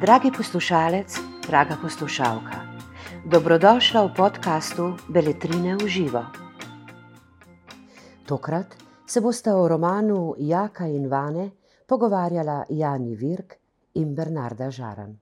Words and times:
Dragi 0.00 0.30
poslušalec, 0.36 1.18
draga 1.46 1.76
poslušalka, 1.82 2.58
dobrodošla 3.26 4.06
v 4.06 4.14
podkastu 4.14 4.94
Beletrine 5.08 5.74
v 5.76 5.88
živo. 5.88 6.22
Tokrat 8.26 8.66
se 9.06 9.20
boste 9.20 9.54
o 9.54 9.68
romanu 9.68 10.34
Jaka 10.38 10.86
in 10.86 11.08
Vane 11.08 11.50
pogovarjala 11.86 12.64
Jani 12.70 13.16
Virk 13.16 13.58
in 13.94 14.14
Bernarda 14.14 14.70
Žaran. 14.70 15.18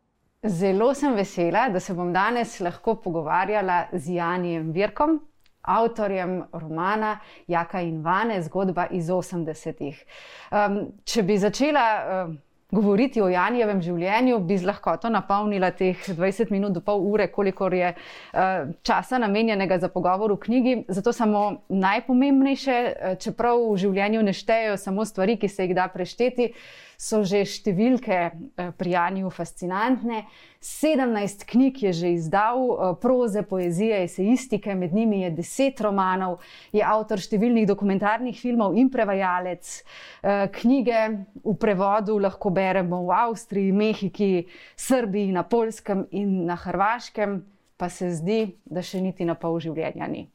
Zelo 0.46 0.94
sem 0.94 1.14
vesela, 1.16 1.68
da 1.68 1.80
se 1.80 1.94
bom 1.94 2.12
danes 2.12 2.60
lahko 2.60 3.00
pogovarjala 3.00 3.86
z 3.92 4.08
Janijem 4.20 4.72
Virkom, 4.72 5.20
avtorjem 5.62 6.42
romana 6.52 7.18
Jaka 7.48 7.80
in 7.80 8.02
Vane, 8.02 8.42
zgodba 8.42 8.86
iz 8.90 9.08
80-ih. 9.08 10.00
Um, 10.50 10.80
če 11.04 11.22
bi 11.22 11.38
začela. 11.38 11.90
Um, 12.24 12.40
govoriti 12.72 13.20
o 13.20 13.28
Janjevem 13.28 13.82
življenju, 13.84 14.38
bi 14.48 14.56
z 14.56 14.64
lahkoto 14.64 15.10
napolnila 15.12 15.68
teh 15.76 15.98
20 16.08 16.48
minut 16.54 16.72
do 16.72 16.80
pol 16.80 17.04
ure, 17.04 17.26
kolikor 17.28 17.74
je 17.76 17.90
uh, 17.92 18.70
časa 18.80 19.20
namenjenega 19.20 19.76
za 19.82 19.90
pogovor 19.92 20.32
v 20.32 20.40
knjigi. 20.46 20.76
Zato 20.88 21.12
samo 21.12 21.42
najpomembnejše, 21.68 22.78
uh, 22.88 23.18
čeprav 23.20 23.60
v 23.60 23.76
življenju 23.84 24.24
ne 24.24 24.32
štejejo 24.36 24.78
samo 24.80 25.04
stvari, 25.04 25.36
ki 25.36 25.52
se 25.52 25.68
jih 25.68 25.76
da 25.76 25.84
prešteti, 25.92 26.54
so 27.02 27.24
že 27.26 27.42
številke 27.42 28.18
uh, 28.30 28.70
pri 28.78 28.94
Janju 28.94 29.32
fascinantne. 29.34 30.22
17 30.62 31.42
knjig 31.50 31.80
je 31.82 31.92
že 31.92 32.08
izdal, 32.14 32.94
proze, 33.02 33.42
poezije, 33.42 34.04
esejistike, 34.06 34.76
med 34.78 34.94
njimi 34.94 35.24
je 35.24 35.30
10 35.40 35.82
romanov, 35.82 36.36
je 36.70 36.84
avtor 36.86 37.18
številnih 37.18 37.66
dokumentarnih 37.66 38.38
filmov 38.38 38.76
in 38.78 38.86
prevajalec. 38.86 39.72
Knjige 40.54 41.00
v 41.42 41.56
prevodu 41.58 42.14
lahko 42.22 42.54
beremo 42.54 43.02
v 43.08 43.16
Avstriji, 43.24 43.74
Mehiki, 43.74 44.46
Srbiji, 44.78 45.34
na 45.34 45.42
Polskem 45.42 46.06
in 46.14 46.44
na 46.46 46.54
Hrvaškem, 46.54 47.40
pa 47.74 47.90
se 47.90 48.14
zdi, 48.14 48.54
da 48.62 48.86
še 48.86 49.02
niti 49.02 49.26
na 49.26 49.34
pol 49.34 49.58
življenja 49.58 50.06
ni. 50.06 50.28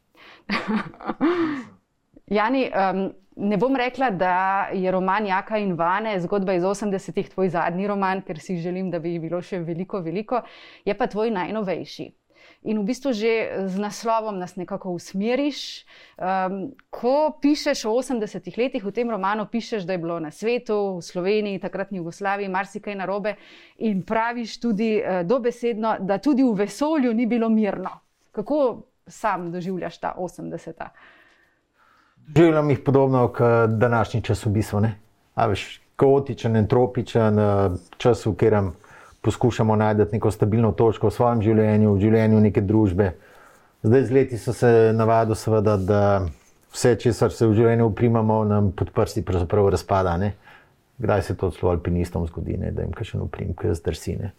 Jani, 2.27 2.67
um, 2.67 3.01
ne 3.37 3.57
bom 3.57 3.75
rekla, 3.75 4.09
da 4.11 4.35
je 4.73 4.91
roman 4.91 5.25
Jaka 5.25 5.57
in 5.63 5.73
Vane, 5.79 6.17
zgodba 6.19 6.57
iz 6.57 6.63
80-ih, 6.63 7.29
tvoj 7.29 7.49
zadnji 7.55 7.87
roman, 7.87 8.21
ker 8.21 8.39
si 8.39 8.57
želim, 8.59 8.91
da 8.91 8.99
bi 8.99 9.15
jih 9.15 9.21
bilo 9.21 9.41
še 9.41 9.61
veliko, 9.63 10.01
veliko, 10.03 10.41
je 10.85 10.97
pa 10.97 11.07
tvoj 11.07 11.31
najnovejši 11.31 12.11
in 12.67 12.79
v 12.81 12.85
bistvu 12.89 13.13
že 13.13 13.33
z 13.69 13.75
naslovom 13.79 14.39
nas 14.39 14.55
nekako 14.59 14.91
usmeriš. 14.97 15.85
Um, 16.17 16.73
ko 16.89 17.37
pišeš 17.41 17.85
o 17.85 17.95
80-ih 17.95 18.57
letih, 18.57 18.83
v 18.83 18.91
tem 18.91 19.09
romanu 19.09 19.45
pišeš, 19.45 19.85
da 19.85 19.93
je 19.93 20.01
bilo 20.01 20.19
na 20.19 20.31
svetu, 20.31 20.97
v 20.97 21.01
Sloveniji, 21.01 21.61
takratni 21.63 22.01
Jugoslaviji, 22.01 22.49
marsikaj 22.49 22.95
narobe 22.95 23.37
in 23.77 24.03
praviš 24.03 24.59
tudi 24.59 24.97
uh, 24.99 25.21
dobesedno, 25.23 25.97
da 25.99 26.17
tudi 26.17 26.43
v 26.43 26.53
vesolju 26.57 27.13
ni 27.13 27.25
bilo 27.25 27.49
mirno. 27.49 27.99
Kako 28.31 28.83
sam 29.07 29.51
doživljaš 29.51 29.99
ta 30.03 30.15
80-ta? 30.17 30.91
Živim 32.35 32.69
jih 32.69 32.79
podobno 32.79 33.27
kot 33.27 33.69
današnji 33.69 34.21
čas, 34.21 34.45
v 34.45 34.49
bistvu. 34.49 34.81
Kaotičen, 35.95 36.55
entropičen 36.55 37.39
čas, 37.97 38.25
v 38.25 38.33
katerem 38.35 38.71
poskušamo 39.21 39.75
najti 39.75 40.05
neko 40.11 40.31
stabilno 40.31 40.71
točko 40.71 41.07
v 41.07 41.11
svojem 41.11 41.41
življenju, 41.41 41.93
v 41.93 42.01
življenju 42.01 42.39
neke 42.39 42.61
družbe. 42.61 43.13
Zdaj, 43.83 44.03
z 44.05 44.11
leti 44.11 44.37
so 44.37 44.53
se 44.53 44.91
navadili, 44.93 45.35
seveda, 45.35 45.77
da 45.77 46.01
vse, 46.73 46.95
česar 47.01 47.31
se 47.31 47.47
v 47.47 47.55
življenju 47.57 47.89
uprimamo, 47.89 48.43
nam 48.45 48.71
pod 48.71 48.91
prsti 48.93 49.23
razpada. 49.71 50.17
Ne? 50.17 50.33
Kdaj 50.97 51.21
se 51.21 51.35
to 51.35 51.51
celo 51.51 51.71
alpinistom 51.71 52.27
zgodi, 52.27 52.57
ne? 52.57 52.71
da 52.71 52.85
jim 52.85 52.91
kaj 52.93 53.05
še 53.05 53.17
uprim, 53.17 53.53
kaj 53.53 53.73
zdrsine. 53.81 54.31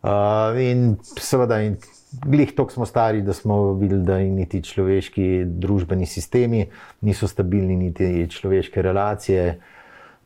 Uh, 0.00 0.56
in 0.56 0.94
seveda, 1.20 1.58
in 1.60 1.76
glih 2.24 2.54
tako 2.56 2.72
smo 2.72 2.86
stari, 2.86 3.22
da 3.22 3.32
smo 3.32 3.74
videli, 3.74 4.02
da 4.02 4.18
niti 4.18 4.62
človeški 4.62 5.44
družbeni 5.44 6.06
sistemi 6.06 6.66
niso 7.00 7.28
stabilni, 7.28 7.76
niti 7.76 8.28
človeške 8.30 8.82
relacije. 8.82 9.58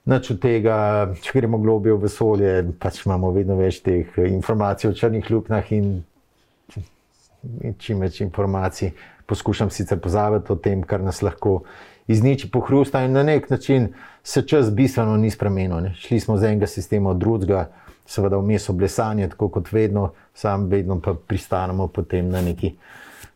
Nač 0.04 0.30
od 0.30 0.40
tega, 0.40 0.76
če 1.22 1.32
gremo 1.34 1.58
globije 1.58 1.96
v 1.96 2.04
vesolje, 2.04 2.52
pač 2.78 3.02
imamo 3.06 3.32
vedno 3.32 3.56
več 3.56 3.80
teh 3.82 4.18
informacij 4.28 4.90
o 4.90 4.94
črnih 4.94 5.30
luknjah 5.32 5.72
in, 5.72 5.94
in 7.64 7.76
čim 7.80 8.04
več 8.04 8.20
informacij. 8.20 8.92
Poskušam 9.26 9.70
sicer 9.72 9.98
pozavati 10.04 10.52
o 10.52 10.56
tem, 10.60 10.82
kar 10.84 11.00
nas 11.00 11.22
lahko 11.24 11.62
izniči, 12.06 12.50
pohrusta 12.52 13.00
in 13.04 13.16
na 13.16 13.22
nek 13.24 13.48
način 13.50 13.94
se 14.22 14.42
čas 14.46 14.68
bistveno 14.70 15.16
ni 15.16 15.30
spremenil. 15.32 15.80
Ne. 15.80 15.94
Šli 15.96 16.20
smo 16.20 16.36
z 16.36 16.52
enega 16.52 16.68
sistema 16.68 17.10
od 17.10 17.18
drugega, 17.18 17.70
seveda 18.06 18.36
vmes 18.36 18.68
oblesanje, 18.68 19.28
tako 19.28 19.48
kot 19.48 19.72
vedno, 19.72 20.10
sam 20.34 20.68
vedno 20.68 21.00
pa 21.00 21.14
pristanemo 21.14 21.88
potem 21.88 22.28
na 22.28 22.42
neki. 22.42 22.74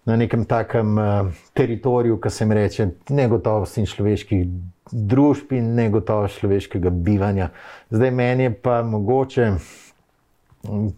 Na 0.09 0.17
nekem 0.17 0.45
takem 0.49 0.99
uh, 0.99 1.27
teritoriju, 1.53 2.17
ki 2.21 2.31
se 2.31 2.45
jim 2.45 2.53
reče, 2.57 2.87
negotovost 3.13 3.77
in 3.77 3.87
človeških 3.87 4.47
družb 4.93 5.53
in 5.53 5.75
negotovost 5.77 6.41
človeškega 6.41 6.91
bivanja. 6.91 7.51
Zdaj 7.91 8.11
meni 8.11 8.47
je 8.47 8.55
pa 8.55 8.79
mogoče, 8.83 9.51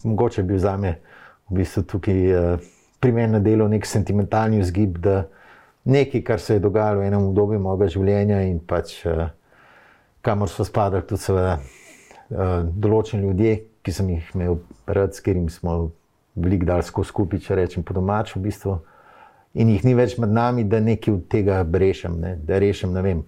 mogoče 0.04 0.42
bi 0.42 0.58
za 0.58 0.76
me 0.76 0.94
v 1.50 1.58
bistvu 1.58 1.82
tukaj 1.82 2.22
uh, 2.30 2.70
primeren 3.00 3.42
delo 3.42 3.66
nek 3.68 3.86
sentimentalni 3.86 4.60
vzgib, 4.60 4.98
da 5.02 5.24
nekaj, 5.84 6.22
kar 6.24 6.40
se 6.40 6.54
je 6.54 6.62
dogajalo 6.62 7.00
v 7.00 7.10
enem 7.10 7.26
obdobju 7.32 7.58
mojega 7.60 7.90
življenja 7.90 8.40
in 8.46 8.60
pač 8.62 9.00
uh, 9.10 9.26
kamor 10.22 10.48
so 10.48 10.64
spadali 10.64 11.02
tudi 11.02 11.22
seveda 11.26 11.58
določeni 12.30 13.26
ljudje, 13.26 13.56
ki 13.82 13.92
sem 13.92 14.10
jih 14.14 14.30
imel 14.34 14.60
rad, 14.86 15.14
s 15.14 15.22
katerimi 15.24 15.50
smo 15.50 15.90
veliko 16.38 16.68
dal 16.68 16.82
skupaj, 16.84 17.42
če 17.42 17.58
rečem 17.58 17.84
po 17.86 17.96
domačem 17.96 18.40
v 18.40 18.48
bistvu. 18.48 18.78
In 19.58 19.72
jih 19.72 19.82
ni 19.84 19.96
več 19.98 20.16
med 20.22 20.30
nami, 20.30 20.64
da 20.64 20.78
nekaj 20.80 21.14
od 21.14 21.26
tega 21.32 21.62
rešim, 21.66 22.20
ne? 22.22 22.36
da 22.46 22.60
rešim, 22.62 22.92
ne 22.94 23.02
vem, 23.02 23.24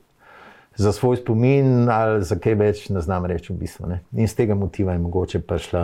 za 0.78 0.92
svoj 0.92 1.18
spomin 1.20 1.90
ali 1.90 2.22
za 2.24 2.38
kaj 2.38 2.54
več, 2.54 2.84
ne 2.94 3.02
znam 3.02 3.26
reči 3.26 3.52
v 3.52 3.58
bistvu. 3.64 3.90
Ne? 3.90 4.02
In 4.14 4.30
z 4.30 4.38
tega 4.38 4.54
motiva 4.54 4.94
je 4.94 5.02
mogoče 5.02 5.42
prišla, 5.42 5.82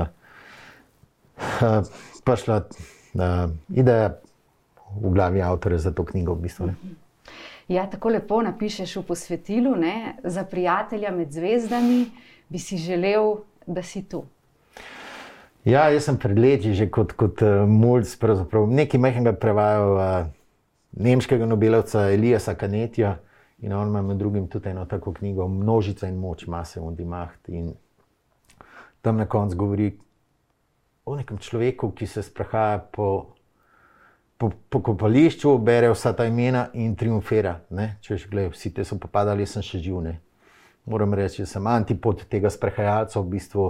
uh, 1.59 1.91
prišla 2.25 2.61
uh, 2.63 3.51
ideja 3.75 4.15
v 4.95 5.13
glavi 5.13 5.43
avtorja 5.43 5.83
za 5.89 5.93
to 5.93 6.07
knjigo. 6.07 6.39
V 6.39 6.47
bistvu, 6.47 6.71
ja, 7.69 7.85
tako 7.91 8.15
lepo 8.15 8.41
napišeš 8.47 8.97
v 9.03 9.05
posvetilu, 9.11 9.75
ne? 9.77 10.17
za 10.25 10.47
prijatelja 10.47 11.11
med 11.13 11.35
zvezdami 11.35 12.07
bi 12.49 12.59
si 12.59 12.77
želel, 12.77 13.37
da 13.67 13.83
si 13.83 14.03
tu. 14.09 14.25
Ja, 15.65 15.89
jaz 15.93 16.07
sem 16.09 16.17
pred 16.17 16.39
leti 16.39 16.73
že 16.75 16.89
kot, 16.91 17.13
kot 17.13 17.43
uh, 17.43 17.67
mulj, 17.69 18.07
nekaj 18.73 19.01
mehkega 19.01 19.33
prevajal 19.37 19.95
uh, 19.95 20.29
nemškega 20.97 21.47
nobelovca 21.47 22.11
Eliasa 22.11 22.55
Kanetija. 22.55 23.19
In 23.59 23.73
on 23.73 23.89
ima 23.89 24.03
med 24.03 24.17
drugim 24.17 24.47
tudi 24.49 24.69
eno 24.69 24.85
tako 24.87 25.13
knjigo, 25.13 25.49
Množica 25.49 26.07
in 26.07 26.17
moč, 26.17 26.47
mase 26.47 26.81
in 26.81 26.95
dimaht. 26.95 27.49
In 27.49 27.73
tam 29.03 29.17
na 29.17 29.27
koncu 29.27 29.57
govori 29.57 29.99
o 31.05 31.17
nekem 31.17 31.39
človeku, 31.39 31.91
ki 31.91 32.07
se 32.07 32.23
sprehaja 32.23 32.79
po, 32.79 33.35
po, 34.37 34.51
po 34.71 34.83
kopališču, 34.83 35.59
bere 35.59 35.91
vsa 35.91 36.13
ta 36.13 36.27
imena 36.29 36.69
in 36.73 36.95
triumfira. 36.97 37.59
Če 38.01 38.17
že 38.17 38.29
gledaj, 38.31 38.53
vsi 38.55 38.75
ti 38.75 38.85
so 38.85 38.99
popadali, 38.99 39.43
jaz 39.43 39.59
sem 39.59 39.67
še 39.67 39.83
živ. 39.83 40.15
Moram 40.89 41.13
reči, 41.15 41.45
sem 41.47 41.67
antipod 41.69 42.25
tega 42.33 42.49
sprehajalca 42.49 43.21
v 43.21 43.31
bistvu. 43.37 43.67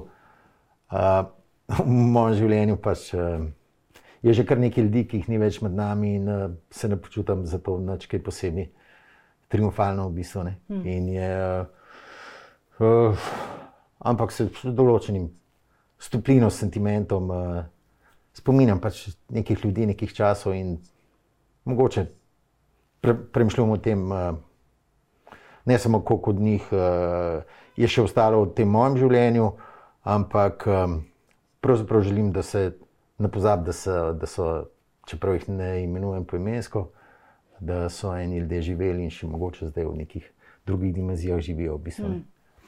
Uh, 0.89 1.27
v 1.69 1.85
mojem 1.89 2.37
življenju 2.39 2.77
pač, 2.81 3.11
uh, 3.19 3.43
je 4.23 4.35
že 4.35 4.45
kar 4.47 4.61
nekaj 4.63 4.87
ljudi, 4.87 5.05
ki 5.05 5.21
jih 5.21 5.29
ni 5.33 5.41
več 5.43 5.59
med 5.65 5.75
nami 5.75 6.15
in 6.17 6.29
uh, 6.31 6.45
se 6.71 6.89
ne 6.89 6.97
počutim 6.97 7.43
za 7.47 7.59
to 7.59 7.77
nič 7.83 8.07
posebej 8.07 8.71
triumfalno 9.49 10.09
v 10.09 10.15
bistvu. 10.21 10.47
Mm. 10.69 11.09
Je, 11.17 11.33
uh, 12.79 13.29
ampak 13.99 14.33
se 14.33 14.49
z 14.49 14.73
določenim 14.73 15.29
stopnjem, 15.99 16.51
sentimentom 16.55 17.31
uh, 17.35 17.63
spominjam 18.37 18.81
pač 18.81 19.09
nekih 19.35 19.65
ljudi, 19.65 19.89
nekih 19.91 20.15
časov 20.15 20.55
in 20.55 20.77
mogoče 21.67 22.07
pre, 23.03 23.15
premišljujem 23.35 23.75
o 23.75 23.79
tem, 23.83 24.05
uh, 24.13 24.37
ne 25.69 25.79
samo 25.79 26.01
koliko 26.01 26.33
od 26.35 26.41
njih 26.41 26.69
uh, 26.73 27.45
je 27.77 27.89
še 27.89 28.03
ostalo 28.09 28.43
v 28.47 28.55
tem 28.57 28.69
mojem 28.73 28.97
življenju, 29.05 29.53
ampak 30.09 30.65
um, 30.67 31.01
pravzaprav 31.61 32.07
želim, 32.09 32.33
da 32.33 32.43
se 32.43 32.71
ne 33.19 33.29
pozabim, 33.29 33.69
da, 33.69 33.99
da 34.17 34.31
so, 34.31 34.49
čeprav 35.07 35.37
jih 35.37 35.49
ne 35.53 35.73
imenujem 35.85 36.25
poimensko 36.25 36.89
da 37.61 37.89
so 37.89 38.17
eni 38.17 38.39
ljudje 38.39 38.63
živeli 38.63 39.05
in 39.05 39.11
še 39.11 39.27
mogoče 39.27 39.71
zdaj 39.73 39.85
v 39.85 39.97
nekih 40.03 40.31
drugih 40.67 40.95
dimenzijah 40.95 41.41
živijo. 41.41 41.77
V 41.77 41.85
bistvu. 41.85 42.09
mm. 42.09 42.25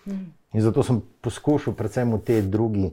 Mm. 0.06 0.32
In 0.52 0.60
zato 0.60 0.82
sem 0.82 1.02
poskušal, 1.20 1.74
predvsem 1.74 2.12
v 2.12 2.20
tej 2.24 2.42
drugi 2.42 2.90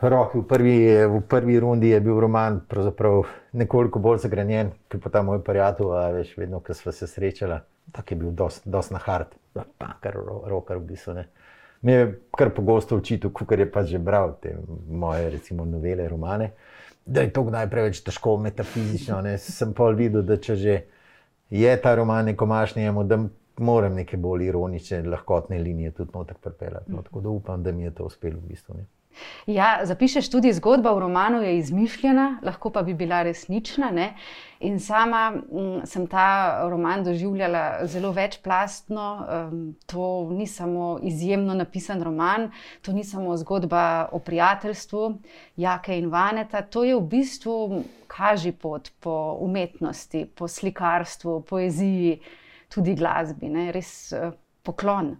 roki, 0.00 0.38
v 0.38 0.46
prvi, 0.46 0.76
v 1.08 1.20
prvi 1.28 1.58
rundi 1.60 1.88
je 1.88 2.00
bil 2.00 2.20
roman 2.20 2.60
nekoliko 3.52 3.98
bolj 3.98 4.18
zagrenjen, 4.18 4.70
kot 4.92 5.02
pa 5.02 5.10
ta 5.10 5.22
moj 5.22 5.42
prijatelj, 5.44 5.94
veš, 6.14 6.36
vedno, 6.36 6.60
ko 6.60 6.74
smo 6.74 6.92
se 6.92 7.06
srečali, 7.06 7.58
tako 7.92 8.14
je 8.14 8.18
bil 8.18 8.30
dosti 8.30 8.70
dost 8.70 8.90
na 8.90 8.98
hard, 8.98 9.34
pa 9.52 9.94
kar 10.00 10.16
roker 10.46 10.78
v 10.78 10.86
bistvu. 10.92 11.14
Ne. 11.14 11.28
mi 11.82 11.92
je 11.92 12.20
kar 12.36 12.50
pogosto 12.54 12.96
učitelj, 12.96 13.30
kar 13.46 13.60
je 13.60 13.70
pač 13.72 13.88
že 13.88 13.98
bral 13.98 14.36
te 14.42 14.56
moje, 14.88 15.30
recimo, 15.30 15.64
novele, 15.64 16.08
romane, 16.08 16.50
da 17.06 17.20
je 17.20 17.32
to 17.32 17.44
najprej 17.44 17.90
več 17.90 18.00
težko 18.02 18.36
metafizično. 18.40 19.20
Ne. 19.20 19.38
Sem 19.38 19.74
pa 19.76 19.90
videl, 19.92 20.22
da 20.22 20.36
če 20.36 20.56
že 20.56 20.82
je 21.50 21.76
ta 21.82 21.94
roman 21.94 22.24
neko 22.24 22.46
mašnjemu, 22.46 23.04
da 23.04 23.18
moram 23.58 23.94
neke 23.94 24.16
bolj 24.16 24.48
ironične, 24.48 25.02
lahkotne 25.02 25.58
linije 25.58 25.90
tudi 25.90 26.10
noter 26.14 26.36
pripeljati. 26.40 26.92
No, 26.92 27.02
tako 27.02 27.20
da 27.20 27.28
upam, 27.28 27.62
da 27.62 27.72
mi 27.72 27.82
je 27.82 27.94
to 27.94 28.04
uspelo 28.04 28.40
v 28.40 28.48
bistvu. 28.48 28.74
Ne. 28.78 28.86
Ja, 29.46 29.80
zapišeš 29.84 30.30
tudi 30.30 30.52
zgodba 30.52 30.92
v 30.94 31.04
romanu, 31.04 31.42
je 31.42 31.58
izmišljena, 31.58 32.38
lahko 32.42 32.70
pa 32.70 32.82
bi 32.82 32.94
bila 32.94 33.22
resnična. 33.22 33.90
Ne? 33.90 34.14
In 34.60 34.80
sama 34.80 35.32
m, 35.34 35.42
mm, 35.50 35.86
sem 35.86 36.06
ta 36.06 36.68
roman 36.70 37.04
doživljala 37.04 37.86
zelo 37.86 38.12
večplastno. 38.12 39.26
Um, 39.48 39.76
to 39.86 40.28
ni 40.30 40.46
samo 40.46 40.98
izjemno 41.02 41.54
napisan 41.54 42.02
roman, 42.02 42.50
to 42.82 42.92
ni 42.92 43.04
samo 43.04 43.36
zgodba 43.36 44.08
o 44.12 44.18
prijateljstvu 44.18 45.18
Jake 45.56 45.98
in 45.98 46.08
Vaneta, 46.10 46.62
to 46.62 46.84
je 46.84 46.96
v 46.96 47.00
bistvu 47.00 47.84
kaži 48.06 48.52
pot 48.52 48.90
po 49.00 49.36
umetnosti, 49.40 50.26
po 50.34 50.48
slikarstvu, 50.48 51.40
poeziji, 51.42 52.20
tudi 52.74 52.94
glasbi, 52.94 53.48
ne? 53.48 53.72
res 53.72 54.12
uh, 54.12 54.32
poklon. 54.62 55.16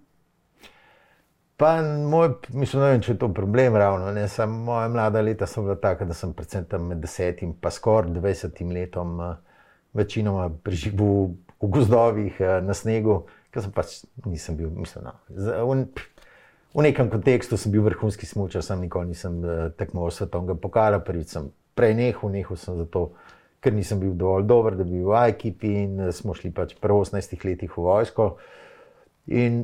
Pa 1.56 1.82
moj, 1.82 2.32
mislim, 2.48 2.82
ne 2.82 2.88
vem, 2.90 3.02
če 3.02 3.12
je 3.12 3.18
to 3.22 3.28
problem 3.34 3.76
ravno. 3.78 4.10
Ne, 4.12 4.26
sem, 4.28 4.50
moja 4.66 4.88
mlada 4.90 5.20
leta 5.22 5.46
so 5.46 5.62
bila 5.62 5.76
taka, 5.78 6.06
da 6.08 6.14
sem 6.14 6.32
predvsem 6.34 6.64
tam 6.66 6.88
med 6.90 6.98
desetim 7.04 7.52
in 7.54 7.70
skoraj 7.70 8.10
dvajsetim 8.10 8.72
letom 8.74 9.20
uh, 9.22 9.36
večinoma 9.94 10.48
preživel 10.66 11.36
v 11.62 11.70
gozdovih 11.76 12.40
uh, 12.42 12.56
na 12.64 12.74
snegu, 12.74 13.20
ker 13.54 13.62
sem 13.62 13.74
pač 13.74 14.00
nisem 14.26 14.58
bil, 14.58 14.72
mislim, 14.74 15.06
no, 15.06 15.14
v, 15.30 15.76
v 16.74 16.86
nekem 16.88 17.12
kontekstu 17.12 17.56
sem 17.56 17.70
bil 17.70 17.86
vrhunski 17.86 18.26
smočar, 18.26 18.66
sem 18.66 18.82
nikoli 18.82 19.12
nisem 19.12 19.38
uh, 19.44 19.68
tekmoval 19.78 20.10
svetovnega 20.10 20.58
pokala, 20.58 20.98
prvič 21.06 21.36
sem 21.36 21.46
prej 21.78 21.94
nehal, 21.94 22.34
nehal 22.34 22.58
sem 22.58 22.82
zato, 22.82 23.12
ker 23.62 23.70
nisem 23.78 24.02
bil 24.02 24.18
dovolj 24.18 24.50
dober, 24.50 24.74
da 24.74 24.82
bi 24.82 24.98
bil 24.98 25.12
v 25.12 25.22
ekipi 25.30 25.70
in 25.84 26.10
smo 26.10 26.34
šli 26.34 26.50
pač 26.50 26.74
pri 26.82 26.98
18 26.98 27.46
letih 27.46 27.78
v 27.78 27.86
vojsko. 27.86 28.32
In 29.38 29.62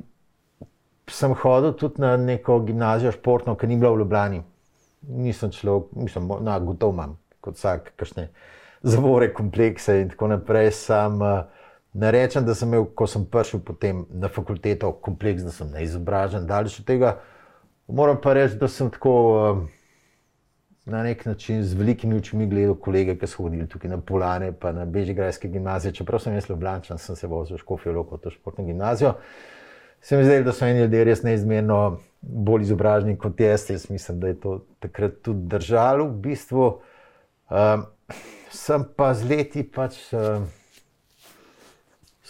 sem 1.11 1.35
hodil 1.35 1.73
tudi 1.73 2.01
na 2.03 2.17
neko 2.17 2.61
gimnazijo 2.61 3.13
športno, 3.13 3.55
ki 3.55 3.67
ni 3.67 3.77
bila 3.77 3.93
v 3.95 4.03
Ljubljani. 4.03 4.43
Nisem 5.09 5.51
človek, 5.51 5.93
mislim, 5.97 6.29
no, 6.45 6.61
gotovo 6.61 6.93
imam, 6.93 7.17
kot 7.41 7.57
vsak, 7.57 7.93
kakšne 7.97 8.29
zavore, 8.83 9.31
komplekse 9.35 10.01
in 10.03 10.13
tako 10.13 10.29
naprej. 10.35 10.71
Sam 10.77 11.21
uh, 11.23 11.43
ne 11.93 12.11
rečem, 12.11 12.45
da 12.45 12.55
sem 12.55 12.69
imel, 12.69 12.87
ko 12.95 13.07
sem 13.09 13.25
prišel 13.25 13.63
potem 13.65 14.05
na 14.11 14.29
fakulteto, 14.29 14.93
kompleks, 14.93 15.45
da 15.47 15.53
sem 15.55 15.71
neizobražen, 15.73 16.47
daleč 16.47 16.81
od 16.81 16.89
tega. 16.89 17.19
Moram 17.89 18.21
pa 18.23 18.35
reči, 18.37 18.59
da 18.61 18.69
sem 18.69 18.91
tako 18.91 19.15
uh, 19.35 19.63
na 20.91 21.03
nek 21.03 21.25
način 21.27 21.63
z 21.63 21.79
velikimi 21.79 22.17
očmi 22.17 22.47
gledal 22.51 22.75
kolege, 22.75 23.17
ki 23.19 23.29
so 23.29 23.45
hodili 23.45 23.69
tukaj 23.69 23.91
na 23.91 24.01
Polane, 24.01 24.53
pa 24.53 24.73
na 24.73 24.85
Bežigrajske 24.85 25.49
gimnazije. 25.49 25.95
Čeprav 26.01 26.21
sem 26.21 26.35
jaz 26.35 26.51
Ljubljančan, 26.51 26.99
sem 26.99 27.17
se 27.17 27.31
vozil 27.31 27.57
v 27.57 27.65
Škofijo, 27.65 28.05
kot 28.05 28.25
to 28.25 28.35
športno 28.35 28.65
gimnazijo 28.65 29.15
se 30.01 30.17
mi 30.17 30.25
zdi, 30.25 30.43
da 30.45 30.53
so 30.53 30.67
eni 30.67 30.81
ljudje 30.81 31.05
res 31.05 31.23
neizmerno 31.23 32.01
bolj 32.21 32.69
izobraženi 32.69 33.19
kot 33.19 33.41
jaz. 33.41 33.69
Jaz 33.71 33.89
mislim, 33.91 34.21
da 34.21 34.29
je 34.29 34.41
to 34.41 34.55
takrat 34.81 35.21
tudi 35.23 35.49
držalo 35.49 36.09
v 36.09 36.17
bistvu. 36.29 36.71
Um, 37.51 37.85
sem 38.51 38.85
pa 38.97 39.13
z 39.15 39.29
leti 39.29 39.67
pač. 39.67 40.01
Um, 40.13 40.49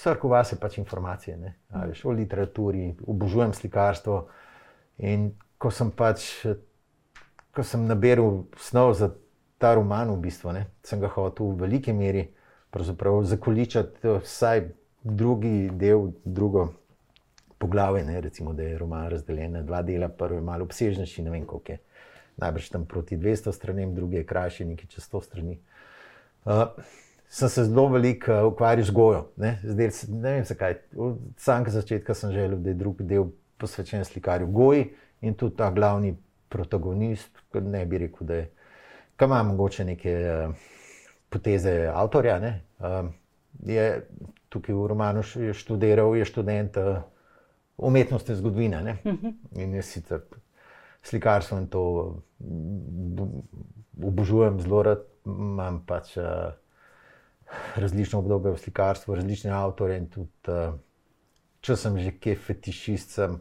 Srko 0.00 0.30
vas 0.32 0.48
je 0.52 0.56
pač 0.56 0.78
informacije, 0.80 1.36
ne 1.36 1.50
veš, 1.90 2.06
o 2.08 2.12
literaturi, 2.16 2.94
obožujem 3.04 3.52
slikarstvo. 3.52 4.22
In 5.04 5.26
ko 5.60 5.68
sem 5.68 5.90
pač, 5.92 6.24
ko 7.52 7.64
sem 7.64 7.84
nabiral 7.84 8.46
snov 8.56 8.94
za 8.96 9.10
ta 9.60 9.74
roman, 9.76 10.08
v 10.14 10.22
bistvu, 10.24 10.54
ne, 10.56 10.64
sem 10.80 11.02
ga 11.02 11.10
hotel 11.12 11.52
v 11.52 11.66
veliki 11.66 11.92
meri 11.92 12.30
zakoličati, 12.72 14.16
vsaj 14.24 14.70
drugi 15.04 15.68
del, 15.76 16.14
drugo 16.24 16.70
poglavje, 17.60 18.04
ne, 18.04 18.20
recimo, 18.20 18.52
da 18.52 18.62
je 18.62 18.78
roman 18.78 19.10
razdeljen 19.10 19.52
na 19.52 19.62
dva 19.62 19.82
dela, 19.82 20.08
prvi 20.08 20.38
je 20.38 20.40
malo 20.40 20.64
obsežnejši, 20.64 21.22
ne 21.22 21.30
vem 21.30 21.44
koliko 21.46 21.72
je. 21.72 21.78
Najbrž 22.40 22.68
tam 22.72 22.86
proti 22.88 23.18
200 23.20 23.52
stranem, 23.52 23.92
drugi 23.94 24.16
je 24.16 24.26
krajši, 24.26 24.64
nekaj 24.64 24.88
čez 24.94 25.04
100 25.10 25.20
strani. 25.24 25.58
Uh, 26.44 26.62
sem 27.28 27.52
se 27.52 27.64
zelo 27.64 27.84
veliko 27.92 28.32
uh, 28.32 28.46
ukvarjal 28.52 28.86
z 28.88 28.94
gojo. 28.96 29.26
Ne, 29.36 29.58
Zdaj, 29.64 29.92
ne 30.08 30.32
vem 30.38 30.48
zakaj. 30.48 30.78
Od 30.96 31.20
samega 31.36 31.74
začetka 31.76 32.16
sem 32.16 32.32
želel, 32.32 32.56
da 32.64 32.72
je 32.72 32.80
drugi 32.80 33.04
del 33.04 33.28
posvečen 33.60 34.08
slikarju 34.08 34.48
goji 34.48 34.88
in 35.20 35.36
tudi 35.36 35.56
ta 35.60 35.68
glavni 35.70 36.16
protagonist, 36.48 37.44
ne 37.60 37.84
bi 37.86 38.00
rekel, 38.06 38.26
da 38.26 38.40
je. 38.40 38.48
Kaj 39.20 39.28
ima 39.28 39.42
mogoče 39.52 39.84
neke 39.84 40.16
uh, 40.16 40.56
poteze 41.28 41.90
avtorja? 41.92 42.40
Ne, 42.40 42.56
uh, 42.80 43.04
je 43.68 44.06
tukaj 44.48 44.74
v 44.74 44.90
romanu 44.96 45.28
študiral, 45.52 46.16
je 46.16 46.24
študent. 46.24 46.80
Uh, 46.80 47.02
umetnostne 47.80 48.36
zgodovine. 48.36 48.82
Ne? 48.82 48.96
Mhm. 49.04 49.36
In 49.62 49.74
jaz 49.74 49.92
sicer 49.96 50.24
slikarstvo 51.02 51.58
in 51.58 51.66
to 51.66 51.82
obožujem 54.02 54.60
zelo 54.60 54.82
rad, 54.82 55.04
imam 55.26 55.80
pač 55.86 56.16
uh, 56.16 56.52
različne 57.76 58.18
obdobje 58.18 58.52
v 58.52 58.62
slikarstvu, 58.64 59.14
različne 59.14 59.52
avtore 59.54 59.96
in 60.00 60.08
tudi, 60.12 60.52
uh, 60.52 60.76
če 61.60 61.76
sem 61.76 61.98
že 62.00 62.14
kje 62.20 62.36
fetišist, 62.36 63.16
sem 63.16 63.40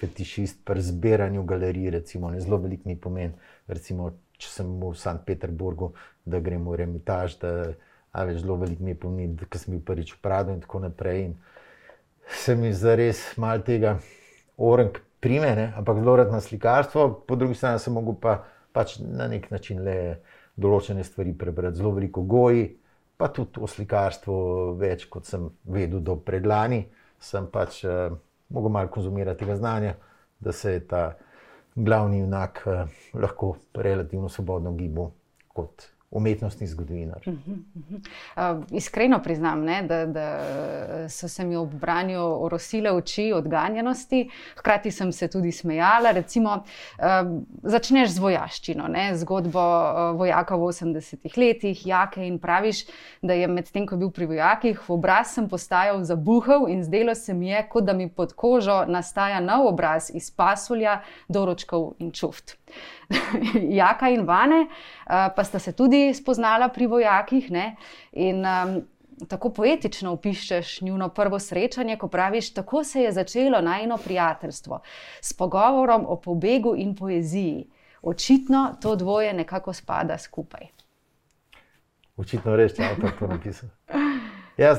fetišist 0.00 0.64
pri 0.64 0.82
zbiranju 0.82 1.44
galerij, 1.48 1.90
recimo, 1.90 2.30
ne 2.30 2.40
zelo 2.40 2.58
velik 2.64 2.84
mi 2.84 2.96
pomen, 2.96 3.36
recimo, 3.68 4.10
če 4.40 4.50
sem 4.50 4.72
v 4.80 4.92
St. 4.98 5.20
Peterburgu, 5.26 5.92
da 6.24 6.40
gremo 6.40 6.74
v 6.74 6.82
Remitaž, 6.82 7.38
da 7.40 7.74
več 8.26 8.42
zelo 8.42 8.58
velik 8.60 8.80
mi 8.80 8.96
pomen, 8.98 9.36
da 9.38 9.46
sem 9.58 9.76
bil 9.76 9.84
prvič 9.86 10.16
v 10.16 10.20
Pradu 10.24 10.52
in 10.52 10.60
tako 10.64 10.82
naprej. 10.84 11.28
In, 11.28 11.36
se 12.28 12.54
mi 12.54 12.72
zares 12.72 13.36
malo 13.36 13.62
tega 13.62 13.98
orang 14.56 14.98
prime, 15.20 15.54
ne? 15.56 15.72
ampak 15.76 15.98
zelo 15.98 16.16
rad 16.16 16.32
na 16.32 16.40
slikarstvo, 16.40 17.24
po 17.26 17.36
drugi 17.36 17.54
strani 17.54 17.78
sem 17.78 17.92
mogel 17.92 18.16
pa 18.20 18.42
pač 18.72 18.98
na 19.00 19.28
nek 19.30 19.50
način 19.50 19.80
le 19.84 19.96
določene 20.56 21.04
stvari 21.04 21.32
prebrati, 21.38 21.78
zelo 21.78 21.94
veliko 21.96 22.22
goji, 22.22 22.66
pa 23.16 23.30
tudi 23.32 23.62
o 23.62 23.68
slikarstvu 23.70 24.36
več, 24.80 25.06
kot 25.10 25.28
sem 25.30 25.46
vedel 25.64 26.02
do 26.04 26.18
predlani. 26.20 26.84
Sem 27.24 27.46
pač 27.48 27.80
eh, 27.88 28.12
mogel 28.52 28.74
malo 28.74 28.90
konzumirati 28.92 29.44
tega 29.44 29.56
znanja, 29.56 29.94
da 30.44 30.52
se 30.52 30.74
je 30.74 30.82
ta 30.90 31.04
glavni 31.74 32.20
junak 32.20 32.60
eh, 32.66 32.84
lahko 33.14 33.54
relativno 33.74 34.28
svobodno 34.28 34.74
gibal 34.76 35.12
kot 35.54 35.93
umetnostni 36.10 36.66
zgodovinar. 36.66 37.20
Uh 37.26 37.34
-huh, 37.34 37.58
uh 37.74 37.82
-huh. 37.90 38.58
Uh, 38.58 38.64
iskreno 38.70 39.22
priznam, 39.22 39.64
ne, 39.64 39.82
da, 39.82 40.06
da 40.06 40.38
so 41.08 41.28
se 41.28 41.44
mi 41.44 41.56
ob 41.56 41.74
branju 41.74 42.44
orosile 42.44 42.92
oči 42.92 43.32
odganjenosti, 43.32 44.30
hkrati 44.56 44.90
sem 44.90 45.12
se 45.12 45.28
tudi 45.28 45.52
smejala. 45.52 46.10
Recimo, 46.10 46.54
uh, 46.54 47.04
začneš 47.62 48.10
z 48.10 48.18
vojaščino, 48.18 48.88
ne, 48.88 49.16
zgodbo 49.16 49.58
uh, 49.58 50.18
vojaka 50.18 50.56
v 50.56 50.60
80-ih 50.60 51.38
letih, 51.38 51.86
jake 51.86 52.26
in 52.26 52.38
praviš, 52.38 52.86
da 53.22 53.32
je 53.32 53.48
medtem, 53.48 53.86
ko 53.86 53.94
je 53.94 53.98
bil 53.98 54.10
pri 54.10 54.26
vojakih, 54.26 54.88
v 54.88 54.92
obraz 54.92 55.34
sem 55.34 55.48
postajal 55.48 56.04
zabuhal 56.04 56.68
in 56.68 56.84
zdelo 56.84 57.14
se 57.14 57.34
mi 57.34 57.48
je, 57.48 57.66
kot 57.68 57.84
da 57.84 57.92
mi 57.92 58.08
pod 58.08 58.32
kožo 58.32 58.84
nastaja 58.88 59.40
nov 59.40 59.66
obraz 59.66 60.10
iz 60.14 60.30
pasulja, 60.30 61.02
doročkov 61.28 61.94
in 61.98 62.12
čuft. 62.12 62.56
Jaka 63.80 64.08
in 64.08 64.24
Vane, 64.26 64.66
pa 65.06 65.44
sta 65.44 65.58
se 65.58 65.72
tudi 65.72 66.03
spoznala 66.14 66.68
pri 66.68 66.86
vojakih. 66.86 67.50
Ne? 67.50 67.76
In 68.12 68.42
um, 68.44 68.74
tako 69.28 69.50
poetično 69.54 70.12
opiščeš 70.12 70.80
njuno 70.80 71.08
prvo 71.08 71.38
srečanje, 71.38 71.96
ko 71.96 72.08
praviš, 72.08 72.52
tako 72.54 72.84
se 72.84 73.02
je 73.06 73.12
začelo 73.12 73.60
najno 73.60 73.98
prijateljstvo 74.04 74.80
s 75.20 75.32
pogovorom 75.32 76.04
o 76.08 76.16
pobegu 76.16 76.74
in 76.76 76.96
poeziji. 76.96 77.68
Očitno 78.02 78.74
to 78.82 78.96
dvoje 78.96 79.32
nekako 79.32 79.72
spada 79.72 80.18
skupaj. 80.18 80.66
Očitno 82.16 82.56
res, 82.56 82.74
da 82.76 82.84
je 82.84 83.16
to 83.18 83.26
napisano. 83.26 83.72
Jaz, 84.56 84.78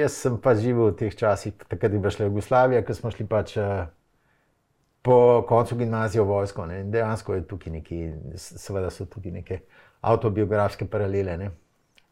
jaz 0.00 0.12
sem 0.12 0.36
pa 0.42 0.54
živel 0.54 0.92
v 0.92 0.96
teh 0.98 1.16
časih, 1.16 1.54
takrat 1.68 1.92
je 1.92 1.98
bila 1.98 2.26
Jugoslavija, 2.26 2.84
ko 2.84 2.94
smo 2.94 3.10
šli 3.10 3.26
pač. 3.26 3.56
Uh, 3.56 3.88
po 5.02 5.44
koncu 5.48 5.76
gimnazije 5.76 6.22
v 6.22 6.26
vojsko. 6.26 6.66
Ne. 6.66 6.84
Dejansko 6.84 7.34
je 7.34 7.46
tukaj 7.48 7.72
neki, 7.72 8.12
seveda 8.36 8.90
so 8.90 9.06
tukaj 9.06 9.32
neke 9.32 9.60
autobiografske 10.00 10.86
paralele. 10.86 11.36
Ne. 11.36 11.50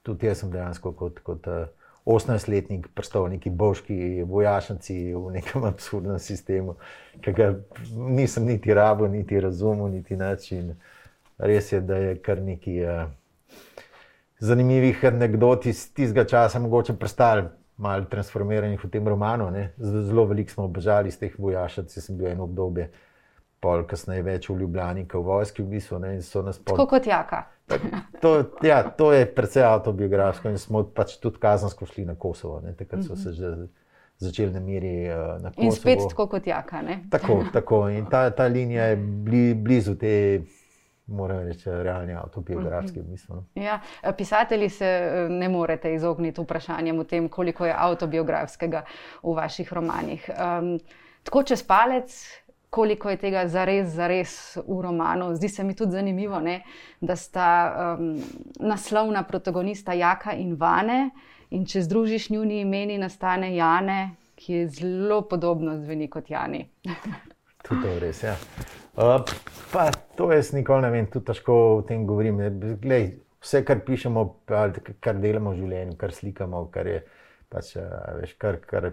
Tudi 0.03 0.27
jaz 0.27 0.43
sem 0.43 0.51
dejansko 0.53 0.93
kot, 0.97 1.21
kot 1.25 1.47
uh, 1.49 1.67
eh, 1.67 1.75
18-letnik 2.09 2.89
prstal 2.97 3.27
v 3.27 3.37
neki 3.37 3.51
božki 3.53 4.23
vojašnici 4.25 5.13
v 5.13 5.33
nekem 5.35 5.65
absurdnem 5.71 6.19
sistemu, 6.23 6.79
ki 7.21 7.35
ga 7.37 7.51
nisem 7.93 8.49
niti 8.49 8.75
rabo, 8.75 9.09
niti 9.09 9.41
razumel, 9.41 9.91
niti 9.93 10.17
način. 10.17 10.75
Res 11.39 11.73
je, 11.73 11.81
da 11.81 11.97
je 11.97 12.17
kar 12.23 12.41
nekaj 12.43 12.79
uh, 12.85 13.03
zanimivih 14.41 15.05
anegdot 15.05 15.67
iz 15.67 15.85
tistega 15.95 16.25
časa, 16.27 16.59
mogoče 16.59 16.97
prestali 16.99 17.45
malo 17.79 18.09
transformiranih 18.11 18.81
v 18.85 18.91
tem 18.91 19.07
romanu. 19.09 19.51
Ne. 19.55 19.69
Zelo 19.79 20.25
veliko 20.27 20.51
smo 20.51 20.65
obežali 20.65 21.13
iz 21.13 21.19
teh 21.19 21.37
vojašnic, 21.39 21.95
sem 21.95 22.17
bil 22.19 22.33
eno 22.33 22.49
obdobje 22.49 22.89
pol 23.61 23.85
kasneje 23.91 24.23
več 24.23 24.49
v 24.51 24.59
Ljubljani, 24.63 25.07
kot 25.09 25.23
v 25.23 25.31
vojski, 25.33 25.63
v 25.63 25.77
bistvu. 25.77 25.99
Ne, 26.03 26.15
pol... 26.23 26.77
Tako 26.77 26.87
kot 26.95 27.07
jaka. 27.07 27.45
To, 28.23 28.31
ja, 28.65 28.83
to 28.83 29.13
je 29.13 29.27
precej 29.35 29.67
autobiografsko 29.69 30.49
in 30.49 30.59
smo 30.59 30.85
pač 30.95 31.19
tudi 31.23 31.41
kazansko 31.43 31.87
šli 31.87 32.07
na 32.09 32.15
Kosovo. 32.15 32.63
Ne, 32.65 32.73
takrat 32.79 33.05
so 33.05 33.17
se 33.17 33.35
že 33.37 33.69
začeli 34.19 34.55
na 34.55 34.61
miri 34.61 35.09
uh, 35.11 35.37
na 35.43 35.51
Kosovo. 35.51 35.67
In 35.67 35.73
spet 35.73 36.05
tako 36.09 36.27
kot 36.27 36.47
jaka. 36.47 36.83
Ne? 36.83 37.03
Tako, 37.11 37.43
tako. 37.57 37.89
In 37.89 38.07
ta, 38.11 38.31
ta 38.31 38.47
linija 38.47 38.93
je 38.93 38.97
bli, 38.97 39.55
blizu 39.55 39.99
te. 39.99 40.15
Moram 41.09 41.47
reči, 41.49 41.71
realni 41.73 42.13
autobiografski. 42.13 43.01
Mislim. 43.01 43.39
No. 43.39 43.45
Ja, 43.57 43.79
pisatelji 44.17 44.69
se 44.69 44.85
eh, 44.85 45.29
ne 45.33 45.49
morete 45.49 45.95
izogniti 45.95 46.43
vprašanjem 46.45 46.99
o 46.99 47.05
tem, 47.09 47.31
koliko 47.33 47.65
je 47.67 47.73
autobiografskega 47.73 48.83
v 49.23 49.33
vaših 49.39 49.73
romanih. 49.73 50.29
Um, 50.29 50.75
tako 51.25 51.43
čez 51.49 51.63
palec, 51.65 52.13
koliko 52.71 53.11
je 53.11 53.17
tega 53.17 53.49
zares, 53.49 53.89
zares 53.89 54.57
v 54.67 54.81
romanu. 54.83 55.35
Zdi 55.35 55.49
se 55.49 55.65
mi 55.65 55.75
tudi 55.75 55.93
zanimivo, 55.93 56.41
ne, 56.41 56.63
da 57.01 57.17
sta 57.17 57.49
um, 57.99 58.23
naslovna 58.61 59.23
protagonista 59.23 59.93
Jaka 59.93 60.33
in 60.33 60.55
Vane, 60.61 61.11
in 61.51 61.65
če 61.67 61.83
združiš 61.83 62.31
njuni 62.31 62.61
imeni, 62.61 62.99
nastane 62.99 63.55
Jane, 63.57 64.17
ki 64.39 64.53
je 64.53 64.67
zelo 64.69 65.23
podobno 65.23 65.79
zveni 65.79 66.11
kot 66.11 66.31
Jani. 66.31 66.69
tudi 67.69 67.83
to 67.83 67.89
je 67.89 68.01
res. 68.01 68.23
Ja. 68.23 68.37
Uh, 68.99 69.23
pa 69.73 69.89
to 70.17 70.33
jaz 70.33 70.53
nikoli 70.53 70.83
ne 70.83 70.91
vem, 70.91 71.09
tudi 71.11 71.31
težko 71.31 71.57
o 71.79 71.83
tem 71.89 72.05
govorim. 72.07 72.43
Glej, 72.83 73.15
vse, 73.41 73.65
kar 73.65 73.81
pišemo, 73.87 74.27
kar 74.49 75.21
delamo 75.23 75.55
v 75.55 75.63
življenju, 75.63 75.97
kar 75.97 76.15
slikamo, 76.15 76.67
kar 76.75 76.91
je. 76.91 77.01
Pač, 77.49 77.79
veš, 78.19 78.35
kar, 78.37 78.59
kar 78.61 78.91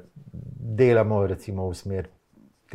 delamo, 0.79 1.17
recimo, 1.27 1.67
v 1.67 1.75
smer 1.75 2.05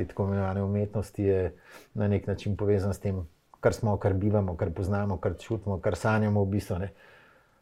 te 0.01 0.09
tako 0.13 0.25
imenovane 0.25 0.63
umetnosti, 0.63 1.23
je 1.23 1.55
na 1.95 2.09
nek 2.09 2.27
način 2.27 2.57
povezan 2.57 2.95
s 2.95 3.01
tem, 3.01 3.21
kar 3.61 3.75
smo, 3.77 3.97
kar 4.01 4.15
bivamo, 4.15 4.57
kar 4.57 4.73
poznamo, 4.73 5.19
kar 5.21 5.37
čutimo, 5.39 5.81
kar 5.81 5.97
sanjamo. 5.97 6.45
V 6.45 6.51
bistvu, 6.57 6.79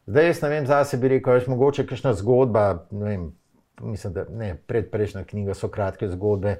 Zdaj, 0.09 0.25
jaz 0.25 0.41
ne 0.41 0.49
vem, 0.49 0.65
za 0.65 0.79
sebe 0.89 1.07
rekel, 1.07 1.35
veš, 1.37 1.47
mogoče 1.51 1.85
kakšna 1.85 2.15
zgodba. 2.17 2.85
Vem, 2.91 3.27
mislim, 3.81 4.13
da 4.13 4.23
ne, 4.31 4.55
predprejšnja 4.67 5.23
knjiga 5.23 5.53
so 5.53 5.67
kratke 5.69 6.07
zgodbe. 6.09 6.55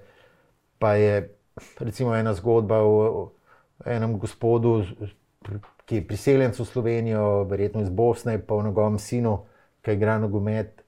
Pa 0.77 0.93
je 0.93 1.31
recimo 1.79 2.13
ena 2.15 2.33
zgodba 2.33 2.83
o 2.85 3.31
enem 3.85 4.19
gospodu, 4.19 4.83
ki 5.85 5.95
je 5.95 6.07
priseljen 6.07 6.53
v 6.53 6.65
Slovenijo, 6.65 7.43
verjetno 7.49 7.81
iz 7.81 7.89
Bosne, 7.89 8.37
pa 8.37 8.55
o 8.55 8.63
njegovem 8.63 8.99
sinu, 8.99 9.39
ki 9.81 9.97
igra 9.97 10.19
nogomet. 10.19 10.83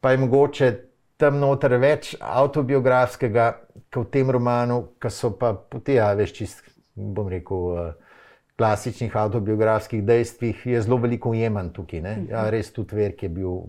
Pa 0.00 0.10
je 0.10 0.18
mogoče 0.18 0.72
tam 1.20 1.40
noter 1.40 1.76
več 1.80 2.14
autobiografskega, 2.20 3.50
kot 3.92 4.06
v 4.06 4.10
tem 4.14 4.30
romanu, 4.32 4.82
ki 5.00 5.10
so 5.12 5.32
pa 5.36 5.52
poti, 5.54 5.98
ja, 5.98 6.12
veš, 6.16 6.32
čist, 6.38 6.62
bom 6.94 7.28
rekel, 7.30 7.66
uh, 7.74 8.16
klasičnih 8.60 9.16
autobiografskih 9.16 10.04
dejstvih, 10.04 10.66
je 10.66 10.80
zelo 10.84 10.98
veliko 11.00 11.32
ujeman 11.32 11.70
tukaj. 11.72 12.02
Ne? 12.04 12.14
Ja, 12.28 12.44
res 12.52 12.72
tudi 12.76 12.96
ver, 12.96 13.16
ki 13.16 13.28
je 13.28 13.34
bil. 13.40 13.60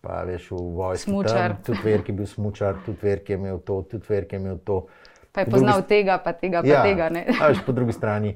Pa 0.00 0.22
veš, 0.24 0.46
v 0.54 0.60
vojski. 0.78 1.10
Smučar. 1.10 1.54
Tam, 1.58 1.64
tudi 1.66 1.82
ver, 1.84 2.02
ki 2.06 2.14
je 2.14 2.16
bil 2.16 2.28
smučar, 2.30 2.78
tudi 2.86 3.04
ver, 3.04 3.20
ki 3.20 3.34
je 3.34 3.36
imel 3.36 3.58
to, 3.60 3.82
tudi 3.90 4.08
ver, 4.08 4.24
ki 4.24 4.38
je 4.38 4.40
imel 4.40 4.60
to. 4.64 4.78
Pa 5.30 5.44
je 5.44 5.50
poznal 5.52 5.82
drugi... 5.82 5.88
tega, 5.90 6.16
pa 6.24 6.32
tega, 6.32 6.62
pa 6.64 6.70
ja, 6.70 6.78
tega. 6.86 7.10
A 7.36 7.50
veš, 7.50 7.60
po 7.66 7.74
drugi 7.76 7.92
strani, 7.92 8.32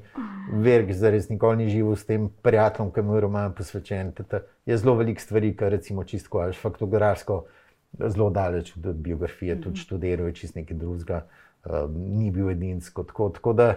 ver, 0.51 0.85
ki 0.85 0.93
zares 0.99 1.25
nikoli 1.31 1.63
ni 1.63 1.71
živel 1.73 1.97
s 1.97 2.05
tem 2.05 2.29
prijateljem, 2.45 2.91
ki 2.93 3.03
mu 3.07 3.17
je 3.17 3.23
roman 3.25 3.55
posvečen. 3.57 4.13
Tata, 4.19 4.43
je 4.69 4.77
zelo 4.77 4.93
veliko 4.99 5.25
stvari, 5.25 5.55
kar 5.57 5.73
recimo 5.73 6.05
čisto, 6.05 6.37
veš, 6.37 6.61
faktografsko 6.61 7.41
zelo 7.99 8.29
daleč 8.29 8.73
od 8.77 8.95
biografije, 8.95 9.55
tudi 9.55 9.75
mhm. 9.77 9.83
študiral 9.83 10.27
je 10.27 10.35
čist 10.41 10.55
nekaj 10.55 10.77
drugega, 10.77 11.25
uh, 11.65 11.85
ni 11.91 12.31
bil 12.31 12.49
edinsko. 12.49 13.03
Tako, 13.03 13.29
tako 13.29 13.53
da 13.53 13.69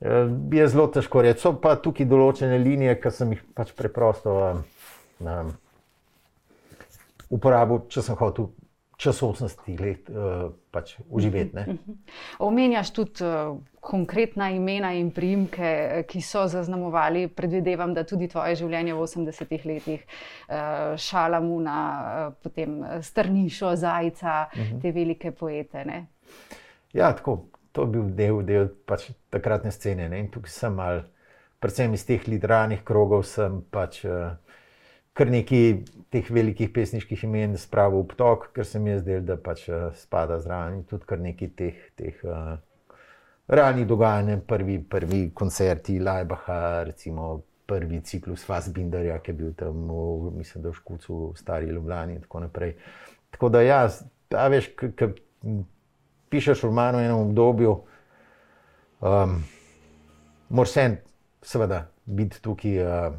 uh, 0.00 0.08
je 0.52 0.68
zelo 0.68 0.86
težko 0.86 1.22
reči. 1.22 1.40
So 1.46 1.54
pa 1.60 1.76
tukaj 1.76 2.06
določene 2.06 2.58
linije, 2.58 2.98
ki 3.00 3.14
sem 3.14 3.32
jih 3.36 3.42
pač 3.54 3.74
preprosto 3.76 4.36
uh, 4.38 4.62
um, 5.20 5.52
uporabil, 7.30 7.84
če 7.92 8.02
sem 8.02 8.18
hotel 8.18 8.50
čas 8.98 9.20
80 9.22 9.78
let 9.78 10.08
uh, 10.10 10.50
pač 10.74 10.96
uživeti. 11.08 11.56
Uh 11.56 11.66
-huh. 11.66 11.96
Omenjaš 12.38 12.90
tudi 12.90 13.24
uh, 13.24 13.58
konkretna 13.88 14.50
imena 14.52 14.92
in 14.92 15.08
priimke, 15.10 15.64
eh, 15.64 16.02
ki 16.08 16.20
so 16.20 16.44
zaznamovali, 16.48 17.28
predvidevam, 17.32 17.94
da 17.96 18.04
tudi 18.04 18.28
tvoje 18.28 18.58
življenje 18.60 18.94
v 18.94 19.04
80-ih 19.06 19.64
letih, 19.66 20.02
uh, 20.04 20.96
Šalamuna, 21.00 21.78
uh, 22.00 22.34
potem 22.42 22.82
Strnišo, 23.02 23.76
Zajca, 23.76 24.48
uh 24.52 24.58
-huh. 24.58 24.82
te 24.82 24.92
velike 24.92 25.32
poete. 25.32 25.84
Ne? 25.84 26.06
Ja, 26.92 27.12
tako. 27.12 27.44
To 27.72 27.82
je 27.82 27.86
bil 27.86 28.06
del, 28.16 28.42
del 28.46 28.68
pač 28.86 29.10
takratne 29.30 29.70
scene. 29.70 30.08
Ne? 30.08 30.18
In 30.20 30.30
tukaj 30.30 30.50
sem 30.50 30.74
mal, 30.74 31.02
predvsem 31.60 31.94
iz 31.94 32.04
teh 32.06 32.28
literarnih 32.28 32.82
krogov, 32.84 33.22
sem 33.22 33.62
pač. 33.70 34.04
Uh, 34.04 34.32
kar 35.12 35.30
nekaj 35.30 35.82
teh 36.10 36.30
velikih 36.30 36.70
pesniških 36.74 37.24
imen 37.24 37.56
spravil 37.58 38.04
v 38.06 38.16
tok, 38.16 38.50
ker 38.54 38.64
se 38.64 38.78
mi 38.78 38.90
je 38.90 38.98
zdelo, 38.98 39.24
da 39.26 39.36
pač 39.36 39.68
uh, 39.68 39.90
spada 39.94 40.38
zraven 40.38 40.84
tudi 40.84 41.04
kar 41.06 41.18
nekaj 41.18 41.48
teh, 41.56 41.80
teh 41.98 42.14
uh, 42.24 42.58
realnih 43.48 43.86
dogajanj, 43.86 44.40
prvi, 44.46 44.78
prvi 44.82 45.30
koncerti 45.34 45.98
Lajbaha, 46.00 46.82
recimo 46.84 47.40
prvi 47.66 48.00
ciklus 48.00 48.44
Fasbinderja, 48.46 49.18
ki 49.20 49.30
je 49.30 49.36
bil 49.36 49.52
tam, 49.56 49.88
v, 49.90 50.32
mislim, 50.38 50.62
da 50.64 50.72
v 50.72 50.78
Škucu, 50.80 51.18
v 51.32 51.36
Stari 51.36 51.66
Ljubljani 51.66 52.14
in 52.16 52.24
tako 52.24 52.40
naprej. 52.40 52.76
Tako 53.30 53.48
da, 53.48 53.62
ja, 53.62 53.82
a 54.36 54.48
veš, 54.48 54.70
ki 54.76 55.10
pišeš 56.32 56.64
v 56.64 56.72
enem 56.88 57.16
obdobju, 57.16 57.76
um, 59.00 59.38
moraš 60.48 60.76
seveda 61.42 61.86
biti 62.04 62.40
tukaj. 62.42 62.82
Uh, 62.82 63.18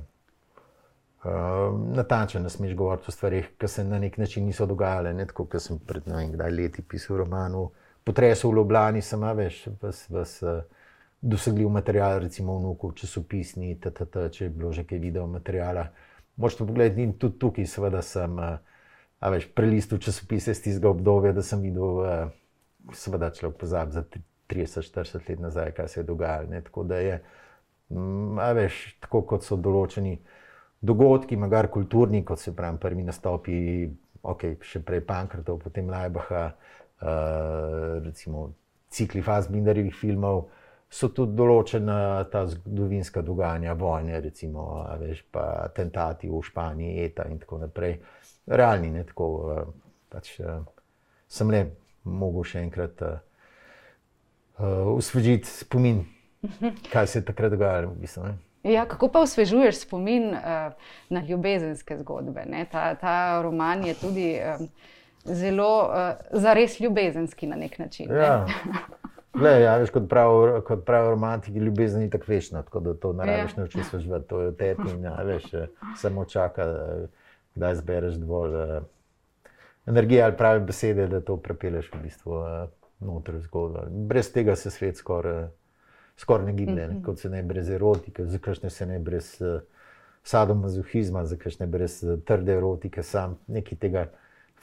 uh, 1.24 1.79
natančen, 1.95 2.43
ne 2.43 2.50
smeš 2.50 2.75
govoriti 2.75 3.05
o 3.07 3.12
stvarih, 3.12 3.50
ki 3.57 3.67
se 3.67 3.83
na 3.83 4.00
nek 4.00 4.17
način 4.17 4.45
niso 4.45 4.65
dogajale. 4.65 5.13
Ne, 5.13 5.25
tako 5.25 5.45
kot 5.45 5.62
sem 5.62 5.79
pred 5.79 6.07
ne 6.07 6.15
vem, 6.15 6.31
kdaj 6.31 6.51
leti 6.51 6.81
pisal 6.81 7.21
o 7.21 7.69
potresu 8.10 8.50
v 8.50 8.58
Ljubljani, 8.58 9.01
sem 9.06 9.24
veš, 9.38 9.62
vas, 9.82 10.01
vas, 10.10 10.36
uh, 10.42 10.63
dosegljiv 11.22 11.70
material, 11.70 12.20
recimo 12.24 12.58
vnukov, 12.58 12.96
časopisni, 12.98 13.75
ttt, 13.82 14.30
če 14.34 14.48
je 14.48 14.50
bilo 14.50 14.72
že 14.74 14.86
kaj 14.88 15.01
video 15.04 15.28
materiala. 15.28 15.89
Možete 16.39 16.66
pogledati 16.66 17.04
in 17.04 17.13
tudi 17.20 17.38
tukaj, 17.39 17.68
seveda, 17.68 18.01
sem 18.01 18.39
uh, 18.39 18.58
veš, 19.22 19.50
prelistil 19.56 20.01
časopise 20.01 20.56
iz 20.56 20.63
tistega 20.63 20.89
obdobja, 20.89 21.36
da 21.36 21.44
sem 21.46 21.62
videl, 21.62 22.01
uh, 22.01 22.96
seveda, 22.96 23.30
človek 23.36 23.60
pozabi 23.60 23.98
za 24.00 24.06
30-40 24.50 25.30
let 25.30 25.39
nazaj, 25.39 25.72
kaj 25.78 25.88
se 25.88 26.00
je 26.00 26.08
dogajalo. 26.08 26.50
Ne, 26.50 26.63
tako 26.66 26.88
da 26.89 26.98
je, 27.04 27.22
um, 27.89 28.39
veš, 28.56 28.82
tako 29.04 29.22
kot 29.34 29.46
so 29.46 29.60
določeni 29.60 30.18
dogodki, 30.82 31.38
magar 31.38 31.68
kulturni, 31.68 32.24
kot 32.25 32.39
se 32.39 32.56
pravi, 32.56 32.80
prvi 32.80 33.04
nastopi, 33.04 33.60
okay, 34.24 34.56
še 34.63 34.82
prej 34.88 35.04
Pankrtov, 35.08 35.60
potem 35.62 35.92
Lajbaha, 35.92 36.48
recimo 37.00 38.50
cikli 38.89 39.22
Fazbinderjevih 39.22 39.96
filmov, 39.96 40.48
so 40.89 41.12
tudi 41.13 41.38
določena 41.38 42.25
ta 42.32 42.46
zgodovinska 42.50 43.22
dogajanja, 43.22 43.75
vojne, 43.77 44.18
recimo, 44.24 44.65
veš, 45.00 45.22
pa 45.32 45.46
atentati 45.68 46.29
v 46.32 46.41
Španiji, 46.44 47.06
ETA 47.06 47.27
in 47.29 47.38
tako 47.39 47.62
naprej. 47.62 48.00
Realni, 48.50 48.89
ne 48.89 49.06
tako. 49.06 49.29
Uh, 49.29 49.89
pač, 50.10 50.34
uh, 50.41 50.63
sem 51.29 51.51
le 51.53 51.63
mogel 52.10 52.48
še 52.48 52.63
enkrat 52.65 53.03
uh, 53.06 53.20
usvežiti 54.96 55.50
spomin, 55.50 56.03
kaj 56.94 57.08
se 57.08 57.22
je 57.22 57.27
takrat 57.29 57.53
dogajalo. 57.53 57.94
V 57.94 58.06
bistvu, 58.06 58.36
Ja, 58.68 58.84
kako 58.84 59.08
pa 59.08 59.22
osvežuješ 59.24 59.86
spomin 59.86 60.34
uh, 60.36 60.74
na 61.10 61.22
ljubezenske 61.24 61.96
zgodbe? 62.01 62.44
Ta, 62.72 62.89
ta 63.00 63.13
roman 63.41 63.86
je 63.88 63.94
tudi 63.96 64.34
um, 64.36 64.65
zelo, 65.33 65.89
uh, 65.89 66.39
zares 66.41 66.79
ljubezenski 66.79 67.48
na 67.48 67.55
nek 67.55 67.79
način. 67.79 68.12
Ja. 68.12 68.45
Le, 69.41 69.62
ja, 69.62 69.77
veš, 69.77 69.91
kot 69.93 70.09
pravi 70.09 70.62
prav 70.86 71.09
romantik, 71.09 71.55
ljubezen 71.55 72.01
je 72.01 72.09
tako 72.09 72.25
večna, 72.27 72.63
tako 72.63 72.79
da 72.79 72.93
to 72.93 73.13
naraviš 73.13 73.51
ja. 73.51 73.57
naučiti 73.57 73.83
svežiti. 73.83 74.27
To 74.27 74.41
je 74.41 74.55
tebi 74.57 74.89
in 74.89 75.03
ja, 75.03 75.15
veš, 75.24 75.43
samo 75.98 76.25
čaka, 76.25 76.65
da 77.55 77.71
izbereš 77.71 78.15
dovolj 78.15 78.55
uh, 78.55 78.83
energije 79.86 80.24
ali 80.24 80.38
prave 80.38 80.59
besede, 80.59 81.07
da 81.07 81.21
to 81.21 81.38
prepeleš 81.38 81.91
v 81.93 82.01
bistvu 82.03 82.31
uh, 82.31 82.69
noter 83.00 83.36
v 83.36 83.41
zgodbo. 83.41 83.86
Brez 83.89 84.31
tega 84.33 84.55
se 84.55 84.71
svet 84.71 84.98
skoraj. 84.98 85.43
Uh, 85.43 85.50
skoraj 86.19 86.45
ne 86.45 86.53
giblje, 86.53 86.88
mm 86.88 86.91
-hmm. 86.91 87.05
kot 87.05 87.19
se 87.19 87.29
ne 87.29 87.43
brez 87.43 87.69
erotike, 87.69 88.25
zakaj 88.25 88.69
se 88.69 88.86
ne 88.86 89.00
brez 89.00 89.41
uh, 89.41 89.62
sadomazohizma, 90.24 91.25
zakaj 91.25 91.51
ne 91.59 91.67
brez 91.67 92.03
uh, 92.03 92.19
trde 92.19 92.53
erotike, 92.53 93.03
sam 93.03 93.38
nekaj 93.48 93.77
tega 93.77 94.05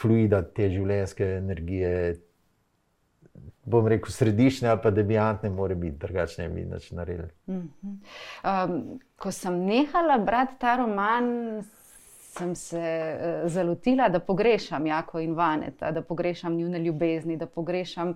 fluida, 0.01 0.43
te 0.43 0.71
življenjske 0.73 1.29
energije. 1.41 1.93
Bom 3.67 3.89
rekel, 3.91 4.13
središče 4.15 4.69
ali 4.71 4.83
pa 4.83 4.93
deviantne, 4.95 5.51
mora 5.51 5.75
biti 5.75 5.99
drugačne, 5.99 6.47
bi 6.55 6.63
več 6.71 6.93
naredili. 6.95 7.33
Mm 7.51 7.63
-hmm. 7.83 7.97
um, 8.45 9.01
ko 9.17 9.33
sem 9.33 9.65
nehala 9.67 10.19
brati 10.19 10.55
ta 10.59 10.77
roman, 10.77 11.65
sem 12.39 12.55
se 12.55 12.79
uh, 12.79 13.51
zalotila, 13.51 14.09
da 14.09 14.21
pogrešam 14.21 14.87
Jako 14.87 15.21
in 15.21 15.35
Vaneta, 15.35 15.91
da 15.91 16.03
pogrešam 16.03 16.57
njune 16.57 16.79
ljubezni, 16.79 17.37
da 17.37 17.47
pogrešam 17.47 18.15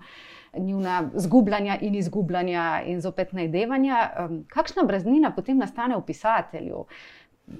njuna 0.59 1.11
zgubljanja 1.15 1.79
in 1.81 1.95
izgubljanja 1.95 2.83
in 2.87 3.01
zopet 3.01 3.33
najdevanja. 3.33 4.11
Um, 4.19 4.45
kakšna 4.49 4.83
breznina 4.83 5.33
potem 5.37 5.59
nastane 5.59 5.97
v 5.97 6.07
pisatelju? 6.07 6.85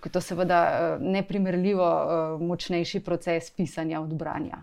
To 0.00 0.18
je 0.18 0.23
seveda 0.23 0.61
neprimerljivo 1.00 1.87
uh, 1.87 2.42
močnejši 2.42 3.00
proces 3.00 3.50
pisanja 3.50 4.00
od 4.00 4.14
branja. 4.14 4.62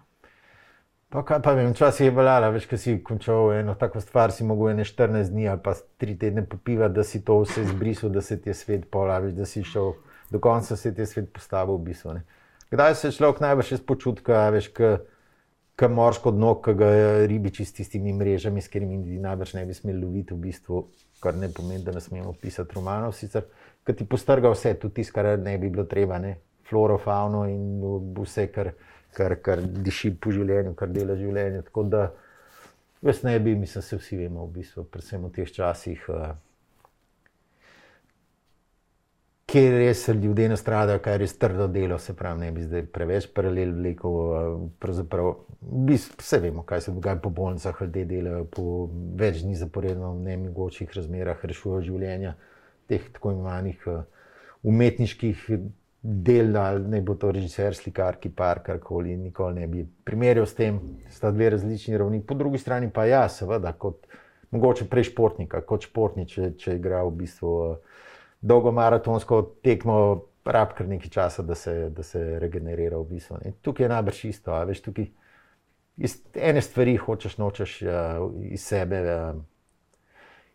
Pa 1.10 1.22
kaj 1.24 1.40
pa 1.42 1.54
vem, 1.56 1.72
včasih 1.72 2.10
je 2.10 2.12
veljala, 2.12 2.50
veš, 2.52 2.66
kaj 2.68 2.80
si 2.84 2.94
končal 3.04 3.54
eno 3.56 3.78
tako 3.80 4.02
stvar, 4.04 4.32
si 4.36 4.44
mogel 4.44 4.74
ene 4.74 4.84
14 4.84 5.32
dni 5.32 5.48
ali 5.48 5.62
pa 5.64 5.72
3 6.04 6.18
tedne 6.20 6.44
popivati, 6.46 6.96
da 6.96 7.04
si 7.04 7.22
to 7.26 7.38
vse 7.46 7.64
izbrisal, 7.64 8.10
da 8.10 8.22
se 8.22 8.36
ti 8.42 8.50
je 8.50 8.54
svet 8.54 8.90
polaviš, 8.92 9.34
da 9.38 9.46
si 9.46 9.64
šel 9.64 9.94
do 10.30 10.40
konca, 10.40 10.76
se 10.76 10.94
ti 10.96 11.02
je 11.02 11.06
svet 11.06 11.30
postavil 11.34 11.78
v 11.78 11.86
bistvu. 11.86 12.14
Ne. 12.14 12.26
Kdaj 12.72 12.96
se 12.96 13.12
človek 13.16 13.40
najbolj 13.40 13.70
še 13.70 13.80
spočutka, 13.80 14.50
veš, 14.52 14.68
kaj 15.80 15.92
morsko 15.94 16.34
dno, 16.36 16.58
ki 16.60 16.76
ga 16.76 16.92
ribiči 17.32 17.64
s 17.66 17.78
tistimi 17.80 18.12
mrežami, 18.12 18.62
s 18.62 18.68
katerimi 18.68 19.20
najbrž 19.24 19.54
ne 19.56 19.64
bi 19.66 19.78
smeli 19.78 20.04
loviti 20.04 20.36
v 20.36 20.42
bistvu, 20.50 20.82
kar 21.24 21.40
ne 21.40 21.48
pomeni, 21.48 21.86
da 21.88 21.96
ne 21.96 22.04
smemo 22.04 22.34
pisati 22.42 22.76
romanov, 22.76 23.16
sicer, 23.16 23.48
ki 23.88 23.96
ti 23.96 24.06
postrga 24.06 24.52
vse, 24.52 24.76
tudi 24.82 25.00
tisto, 25.00 25.16
kar 25.16 25.38
ne 25.40 25.56
bi 25.58 25.72
bilo 25.72 25.88
treba, 25.88 26.20
ne. 26.20 26.36
floro, 26.68 26.98
fauno 27.00 27.46
in 27.48 27.80
vse, 28.20 28.50
kar 28.52 28.74
kar, 29.18 29.38
kar 29.42 29.62
diši 29.64 30.14
po 30.22 30.34
življenju, 30.34 30.76
kar 30.78 30.92
dela 30.94 31.18
življenje. 31.20 31.64
Tako 31.70 31.86
da, 31.92 32.08
jaz 33.06 33.24
ne 33.26 33.38
bi, 33.44 33.56
mislim, 33.58 33.86
se 33.86 34.00
vsi 34.00 34.20
vemo, 34.24 34.46
v 34.48 34.60
bistvu, 34.60 34.86
predvsem 34.92 35.26
v 35.26 35.32
teh 35.38 35.54
časih, 35.54 36.04
uh, 36.14 36.28
kjer 39.48 39.78
res 39.80 40.04
ljudje 40.12 40.50
nastradajo, 40.52 41.00
kaj 41.04 41.16
je 41.16 41.22
res 41.24 41.38
trdo 41.40 41.70
delo, 41.72 41.98
se 42.04 42.16
pravi, 42.18 42.44
ne 42.44 42.52
bi 42.52 42.66
zdaj 42.66 42.84
preveč 42.94 43.30
paralel 43.34 43.72
vlekel. 43.78 44.18
Uh, 44.18 44.68
pravzaprav, 44.84 45.34
vse 45.88 46.42
vemo, 46.44 46.66
kaj 46.68 46.88
se 46.88 46.96
dogaja 46.96 47.22
po 47.24 47.32
bolnicah, 47.34 47.82
ljudje 47.82 48.06
delajo 48.12 48.44
po 48.52 48.68
več 49.18 49.42
dni 49.46 49.58
zaporedno, 49.58 50.14
v 50.20 50.28
nemogočih 50.28 50.94
razmerah, 51.00 51.42
rešujejo 51.48 51.88
življenja 51.90 52.36
teh 52.88 53.10
tako 53.14 53.34
imenovanih 53.36 53.84
uh, 53.88 54.04
umetniških 54.68 55.50
del, 56.02 56.56
ali 56.58 56.88
ne 56.88 57.02
bo 57.02 57.16
to 57.16 57.32
režiser, 57.32 57.76
slikar, 57.76 58.20
kipar, 58.22 58.62
karkoli, 58.64 59.18
nikoli 59.18 59.62
ne 59.62 59.68
bi 59.68 59.84
primerjal 60.06 60.46
s 60.48 60.56
tem, 60.56 60.80
sta 61.12 61.32
dve 61.32 61.50
različni 61.56 61.98
ravni. 61.98 62.22
Po 62.22 62.36
drugi 62.38 62.62
strani 62.62 62.90
pa 62.94 63.06
ja, 63.06 63.26
seveda, 63.30 63.74
kot 63.74 64.08
mogoče 64.52 64.88
prej 64.90 65.10
športnika, 65.12 65.62
kot 65.68 65.90
športnik, 65.90 66.32
če, 66.32 66.52
če 66.60 66.78
igra 66.78 67.04
v 67.08 67.16
bistvu 67.24 67.54
uh, 67.66 68.02
dolgo 68.42 68.72
maratonsko 68.72 69.42
tekmo, 69.66 70.00
rab 70.48 70.78
kar 70.78 70.88
nekaj 70.88 71.12
časa, 71.12 71.44
da 71.44 71.56
se, 71.60 71.90
da 71.92 72.04
se 72.08 72.22
regenerira 72.40 73.00
v 73.02 73.10
bistvu. 73.18 73.42
Ne. 73.44 73.52
Tukaj 73.62 73.86
je 73.88 73.92
najbrž 73.92 74.24
isto, 74.30 74.56
veš, 74.70 74.86
tukaj 74.86 75.10
iz 75.98 76.20
ene 76.38 76.62
stvari 76.64 76.96
hočeš, 77.02 77.36
nočeš 77.42 77.78
uh, 77.84 78.28
iz 78.48 78.64
sebe. 78.64 79.04
Uh, 79.04 79.46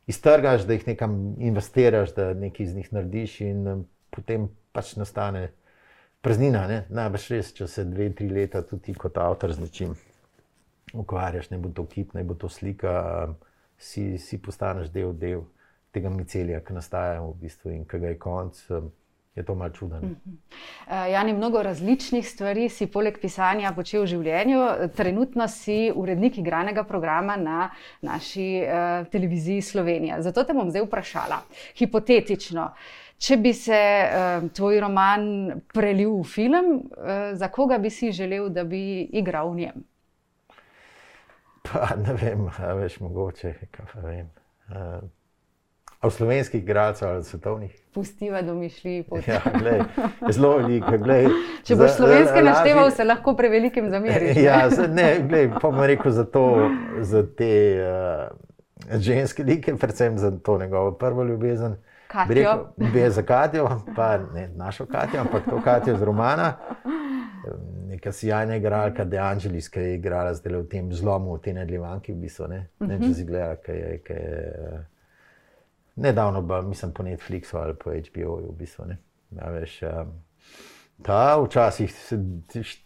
Iztrgaš, 0.07 0.67
da 0.67 0.73
jih 0.73 0.87
nekam 0.87 1.37
investiraš, 1.39 2.15
da 2.15 2.33
nekaj 2.35 2.67
iz 2.67 2.75
njih 2.75 2.93
narediš, 2.93 3.41
in 3.41 3.85
potem 4.11 4.49
pač 4.73 4.97
nastane 4.97 5.51
praznina. 6.21 6.65
Najbrž 6.91 7.29
res, 7.37 7.53
če 7.55 7.69
se 7.71 7.85
dve, 7.87 8.11
tri 8.17 8.29
leta 8.29 8.63
tudi 8.67 8.95
kot 8.99 9.19
avtor 9.19 9.55
z 9.55 9.63
nečim 9.63 9.95
ukvarjaš, 10.93 11.51
ne 11.51 11.59
bo 11.59 11.71
to 11.71 11.87
kip, 11.87 12.15
ne 12.15 12.25
bo 12.25 12.35
to 12.35 12.49
slika, 12.49 13.35
si, 13.79 14.19
si 14.19 14.39
postaneš 14.39 14.91
del, 14.95 15.15
del 15.19 15.47
tega 15.95 16.11
micelija, 16.13 16.61
ki 16.65 16.77
nastaja 16.77 17.23
v 17.23 17.33
bistvu 17.41 17.73
in 17.77 17.87
ki 17.89 18.03
ga 18.03 18.13
je 18.13 18.19
konc. 18.21 18.61
Je 19.35 19.45
to 19.45 19.55
malo 19.55 19.71
čudno. 19.71 19.97
Uh 19.97 20.03
-huh. 20.03 20.37
uh, 20.87 21.12
Jani, 21.12 21.33
mnogo 21.33 21.62
različnih 21.62 22.29
stvari 22.29 22.69
si 22.69 22.87
poleg 22.87 23.19
pisanja 23.21 23.73
počel 23.73 24.03
v 24.03 24.07
življenju. 24.07 24.59
Trenutno 24.97 25.49
si 25.49 25.93
urednik 25.95 26.39
igranega 26.39 26.85
programa 26.85 27.37
na 27.37 27.71
naši 28.01 28.62
uh, 28.62 29.07
televiziji 29.09 29.62
Slovenija. 29.62 30.23
Zato 30.23 30.45
te 30.45 30.53
bom 30.53 30.71
zdaj 30.71 30.83
vprašala, 30.83 31.41
hipotetično. 31.79 32.71
Če 33.18 33.37
bi 33.37 33.53
se 33.53 34.05
uh, 34.05 34.51
tvoj 34.51 34.81
roman 34.81 35.53
prelil 35.75 36.11
v 36.21 36.25
film, 36.25 36.75
uh, 36.75 37.09
za 37.33 37.49
koga 37.49 37.79
bi 37.79 37.90
si 37.90 38.12
želel, 38.12 38.49
da 38.49 38.64
bi 38.64 39.01
igral 39.12 39.51
v 39.51 39.57
njem? 39.57 39.85
Pa 41.62 41.97
ne 41.97 42.14
vem, 42.14 42.49
več 42.81 43.01
mogoče. 43.01 43.55
Vem. 43.95 44.31
Uh, 44.68 45.09
v 46.03 46.11
slovenskih 46.11 46.62
igralcev 46.62 47.09
ali 47.09 47.25
svetovnih. 47.25 47.83
Pustiva 47.95 48.43
domišlji. 48.43 49.05
Ja, 49.27 49.41
glej, 49.59 49.83
zelo 50.31 50.57
veliko. 50.57 50.99
Glej, 50.99 51.29
Če 51.62 51.77
boš 51.77 51.97
slovenske 51.97 52.43
našteval, 52.43 52.91
se 52.91 53.05
lahko 53.05 53.37
prevelikim 53.37 53.91
zameriš. 53.91 54.37
Ja, 54.43 54.67
ne, 54.88 55.21
glej, 55.29 55.51
pa 55.61 55.71
bom 55.71 55.83
rekel 55.87 56.11
za, 56.12 56.25
to, 56.25 56.71
za 57.01 57.23
te 57.38 57.53
uh, 57.79 58.99
ženske 58.99 59.45
like, 59.45 59.77
predvsem 59.77 60.19
za 60.19 60.31
to 60.31 60.59
njegovo 60.59 60.93
prvo 60.93 61.25
ljubezen. 61.25 61.77
Katijo. 62.12 62.73
Bi 62.77 62.99
je 62.99 63.11
za 63.11 63.23
Katijo, 63.23 63.69
pa 63.97 64.19
ne 64.19 64.49
našo 64.57 64.87
Katijo, 64.87 65.21
ampak 65.21 65.45
to 65.51 65.61
Katijo 65.65 65.97
z 65.97 66.03
Romana. 66.03 66.57
Neka 67.88 68.12
sjajna 68.12 68.57
igralka, 68.57 69.05
De 69.05 69.19
Angelis, 69.19 69.69
ki 69.69 69.81
je 69.81 69.95
igrala 69.95 70.35
zdaj 70.35 70.57
v 70.57 70.69
tem 70.69 70.93
zlomu, 70.93 71.37
v 71.37 71.45
tej 71.45 71.55
nedljivanki, 71.61 72.12
v 72.12 72.25
bistvu. 72.25 72.49
Ne, 72.49 72.67
ne 72.81 72.99
če 72.99 73.15
si 73.15 73.25
gledala, 73.29 73.57
kaj 73.61 73.77
je. 73.77 74.01
Kaj 74.07 74.17
je 74.17 74.91
nedavno, 75.96 76.42
ba, 76.42 76.62
mislim, 76.62 76.92
po 76.92 77.02
Netflixu 77.02 77.57
ali 77.57 77.74
po 77.74 77.90
HBO-ju, 77.90 78.52
v 78.52 78.59
bistvu. 78.59 78.85
Ne. 78.85 78.98
Ja, 79.31 79.50
veš, 79.50 79.78
um, 79.83 80.12
ta 81.02 81.40
včasih, 81.40 81.94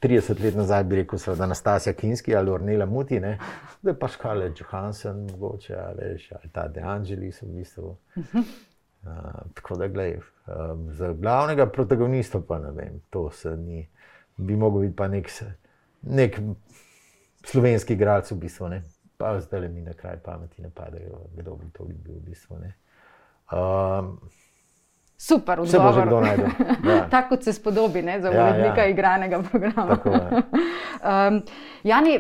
30 0.03 0.45
let 0.45 0.55
nazaj, 0.55 0.85
bi 0.85 0.97
rekel, 0.97 1.19
da 1.27 1.45
je 1.45 1.49
Nastasija 1.49 1.93
Kinski 1.93 2.37
ali 2.37 2.51
Ornela 2.51 2.87
Muti, 2.87 3.21
da 3.21 3.91
je 3.91 3.99
pa 3.99 4.09
Scarlett 4.09 4.61
Johansson, 4.61 5.29
mogoče, 5.31 5.75
ali, 5.75 6.13
veš, 6.13 6.33
ali 6.33 6.53
ta 6.53 6.69
De 6.69 6.81
Angelis, 6.81 7.43
v 7.43 7.47
bistvu. 7.47 7.97
Uh 8.17 8.25
-huh. 8.33 8.45
Uh, 9.03 9.11
tako 9.55 9.77
da, 9.77 9.89
gledaj, 9.89 10.19
um, 10.47 10.93
za 10.93 11.13
glavnega 11.13 11.67
protagonista, 11.67 12.41
pa 12.49 12.59
ne 12.59 12.71
vem, 12.71 13.01
to 13.11 13.31
se 13.31 13.57
ni, 13.57 13.89
bi 14.37 14.57
mogel 14.57 14.81
biti 14.81 14.97
pa 14.97 15.09
nek, 15.09 15.31
nek 16.03 16.41
slovenski 17.45 17.93
igralec, 17.93 18.31
v 18.31 18.35
bistvu. 18.35 18.69
Ne? 18.69 18.83
Pa 19.17 19.41
zdaj 19.41 19.61
le 19.61 19.69
mi 19.69 19.81
na 19.81 19.93
kraj 19.93 20.17
pameti 20.17 20.63
ne 20.63 20.71
padajo, 20.71 21.21
kdo 21.37 21.55
bi 21.57 21.71
to 21.73 21.85
bil 21.85 22.15
v 22.15 22.21
bistvu. 22.21 22.59
Um, 23.53 24.19
Super, 25.19 25.61
vse 25.65 25.79
bo 25.81 25.93
že 25.93 26.03
kdo 26.07 26.21
najdel. 26.21 26.49
Ja. 26.87 27.09
Tako 27.11 27.29
kot 27.29 27.45
se 27.45 27.53
spodobi 27.53 28.03
ne, 28.03 28.21
za 28.21 28.31
urednika 28.31 28.81
ja, 28.81 28.85
ja. 28.85 28.91
igranega 28.91 29.41
programa. 29.43 29.97
Tako, 29.97 30.11
ja. 30.11 30.43
um, 31.29 31.41
Jani, 31.83 32.19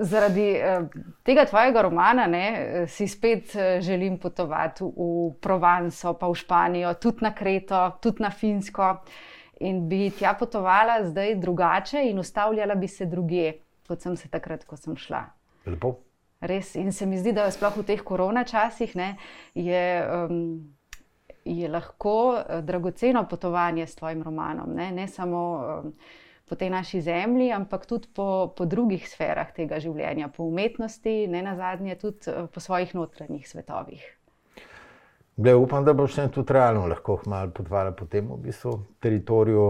zaradi 0.00 0.56
tega 1.24 1.44
tvojega 1.44 1.82
romana 1.82 2.26
ne, 2.26 2.46
si 2.86 3.08
spet 3.08 3.56
eh, 3.56 3.80
želim 3.80 4.18
potovati 4.18 4.84
v 4.84 5.32
Provanco, 5.40 6.14
pa 6.14 6.28
v 6.28 6.34
Španijo, 6.34 6.94
tudi 6.94 7.24
na 7.24 7.32
Kreto, 7.34 7.80
tudi 8.02 8.22
na 8.22 8.30
Finsko. 8.30 8.92
In 9.60 9.88
bi 9.88 10.10
tja 10.14 10.36
potovala 10.38 11.00
zdaj 11.08 11.34
drugače 11.34 12.04
in 12.10 12.18
ustavljala 12.18 12.74
bi 12.74 12.88
se 12.88 13.06
druge, 13.06 13.52
kot 13.88 14.02
sem 14.02 14.16
se 14.16 14.28
takrat, 14.28 14.64
ko 14.64 14.76
sem 14.76 14.96
šla. 14.96 15.24
Lepo. 15.66 15.96
Res. 16.40 16.74
In 16.78 16.92
se 16.92 17.06
mi 17.06 17.18
zdi, 17.18 17.32
da 17.34 17.50
sploh 17.50 17.80
v 17.80 17.86
teh 17.86 18.02
korona 18.06 18.44
časih 18.44 18.96
ne, 18.96 19.16
je. 19.54 19.84
Um, 20.06 20.74
je 21.48 21.68
lahko 21.68 22.36
eh, 22.36 22.62
dragoceno 22.62 23.26
potovanje 23.28 23.86
s 23.86 23.96
tvojim 23.96 24.22
romanom, 24.22 24.74
ne, 24.74 24.92
ne 24.92 25.08
samo 25.08 25.64
eh, 25.64 25.90
po 26.48 26.54
tej 26.54 26.70
naši 26.70 27.00
zemlji, 27.00 27.52
ampak 27.52 27.86
tudi 27.86 28.08
po, 28.14 28.52
po 28.56 28.64
drugih 28.64 29.08
sferah 29.08 29.52
tega 29.52 29.80
življenja, 29.80 30.28
po 30.28 30.44
umetnosti, 30.48 31.26
ne 31.28 31.42
na 31.42 31.56
zadnje, 31.56 31.96
tudi 32.00 32.30
eh, 32.30 32.46
po 32.52 32.60
svojih 32.60 32.94
notranjih 32.94 33.48
svetovih. 33.48 34.04
Gle, 35.36 35.54
upam, 35.54 35.84
da 35.84 35.94
boš 35.94 36.16
tudi 36.34 36.52
realno 36.52 36.86
lahko 36.90 37.20
malo 37.26 37.52
potovala 37.54 37.92
po 37.94 38.08
tem 38.10 38.26
v 38.26 38.40
bistvu, 38.48 38.74
teritoriju. 39.00 39.68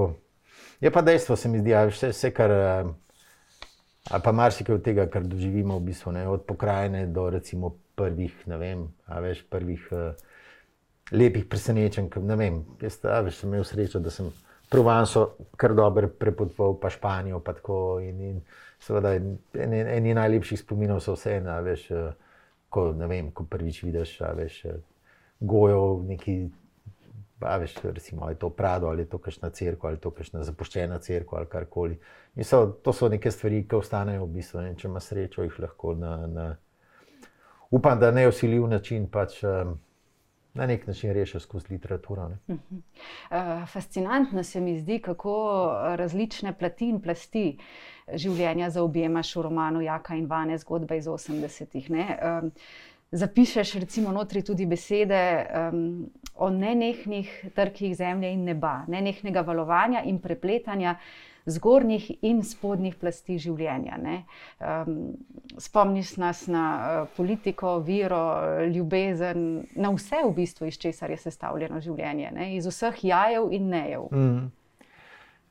Je 0.80 0.90
pa 0.90 1.02
dejstvo, 1.02 1.36
se 1.36 1.48
mi 1.48 1.60
zdi, 1.60 1.74
da 1.76 1.84
vse, 1.90 2.14
vse, 2.14 2.32
kar. 2.34 2.54
Ali 4.08 4.24
pa 4.24 4.32
marsikaj 4.32 4.78
od 4.78 4.84
tega, 4.84 5.06
kar 5.12 5.26
doživimo, 5.28 5.76
v 5.78 5.90
bistvu, 5.90 6.12
ne, 6.16 6.24
od 6.28 6.46
pokrajine 6.48 7.06
do 7.12 7.28
recimo 7.30 7.74
prvih, 7.98 8.34
ne 8.48 8.56
vem, 8.58 8.84
a 9.06 9.20
veš, 9.20 9.42
prvih 9.50 9.88
uh, 9.92 10.28
lepih 11.12 11.44
presenečenj. 11.44 12.08
Ne 12.24 12.36
vem, 12.36 12.62
jaz 12.80 13.00
veš, 13.04 13.42
sem 13.42 13.52
imel 13.52 13.66
srečo, 13.68 14.00
da 14.00 14.10
sem 14.10 14.30
Provanso 14.68 15.36
kar 15.56 15.72
dobro 15.74 16.08
prepotoval, 16.08 16.74
pa 16.80 16.90
Španijo. 16.90 17.40
Pa 17.40 17.54
tako, 17.56 18.00
in, 18.04 18.20
in 18.20 18.40
seveda, 18.84 19.14
eni, 19.16 19.80
eni 19.80 20.14
najlepših 20.14 20.60
spominov 20.60 21.00
so 21.00 21.14
vse, 21.16 21.38
da 21.40 21.60
veš, 21.64 21.86
ko, 22.68 22.90
vem, 22.92 23.30
ko 23.32 23.46
prvič 23.48 23.82
vidiš, 23.86 24.18
veš, 24.36 24.62
gojo 25.40 25.84
v 26.02 26.08
neki. 26.14 26.38
Pa, 27.38 27.56
veš, 27.56 27.76
recimo, 27.82 28.28
je 28.28 28.34
to 28.34 28.50
Prado 28.50 28.88
ali 28.88 29.02
je 29.02 29.08
to 29.08 29.18
kakšna 29.18 29.50
crkva 29.50 29.90
ali 29.90 30.00
to 30.02 30.10
kakšna 30.10 30.42
zapuščena 30.44 30.98
crkva 30.98 31.38
ali 31.38 31.46
karkoli. 31.46 31.98
So, 32.42 32.66
to 32.66 32.92
so 32.92 33.08
neke 33.08 33.30
stvari, 33.30 33.64
ki 33.68 33.76
ostanejo 33.78 34.24
v 34.24 34.32
bistvu. 34.38 34.62
Ne, 34.62 34.74
če 34.78 34.88
imaš 34.88 35.12
srečo, 35.12 35.42
jih 35.46 35.60
lahko 35.62 35.94
na, 35.94 36.14
na 36.26 36.48
upam, 37.70 38.00
da 38.00 38.10
ne 38.10 38.26
osiljiv 38.28 38.66
način 38.66 39.06
pač. 39.10 39.42
Um, 39.44 39.78
na 40.58 40.66
nek 40.66 40.86
način 40.86 41.12
rešil 41.12 41.40
skozi 41.40 41.66
literaturo. 41.70 42.30
Uh 42.48 42.56
-huh. 42.56 43.62
uh, 43.62 43.68
fascinantno 43.68 44.42
se 44.42 44.60
mi 44.60 44.78
zdi, 44.78 44.98
kako 44.98 45.70
različne 45.96 46.52
plati 46.58 46.88
in 46.88 47.00
plasti 47.02 47.58
življenja 48.14 48.70
zaobjemaš 48.70 49.36
v 49.36 49.42
romanu 49.42 49.80
Jaka 49.80 50.14
in 50.14 50.26
Vane, 50.26 50.58
zgodba 50.58 50.94
iz 50.94 51.06
80-ih. 51.06 51.90
Um, 51.90 52.52
zapišeš 53.10 53.74
recimo 53.74 54.12
notri 54.12 54.42
tudi 54.42 54.66
besede 54.66 55.46
um, 55.72 56.10
o 56.34 56.50
nenehnih 56.50 57.46
trkih 57.54 57.96
zemlje 57.96 58.32
in 58.32 58.44
neba, 58.44 58.84
nenehnega 58.88 59.40
valovanja 59.40 60.02
in 60.04 60.18
prepletanja 60.18 60.98
zgornjih 61.48 62.10
in 62.22 62.42
spodnjih 62.44 62.98
plasti 63.00 63.38
življenja. 63.40 63.96
Um, 64.60 64.98
spomniš 65.58 66.16
nas 66.20 66.44
na 66.46 66.64
uh, 66.76 67.08
politiko, 67.16 67.78
viro, 67.80 68.20
ljubezen, 68.68 69.64
na 69.76 69.92
vse 69.96 70.20
v 70.26 70.34
bistvu, 70.36 70.68
iz 70.68 70.76
česar 70.78 71.10
je 71.10 71.16
sestavljeno 71.22 71.80
življenje, 71.80 72.32
ne? 72.36 72.50
iz 72.56 72.68
vseh 72.68 73.04
jajev 73.04 73.48
in 73.56 73.70
nejev. 73.72 74.08
Mm. 74.12 74.50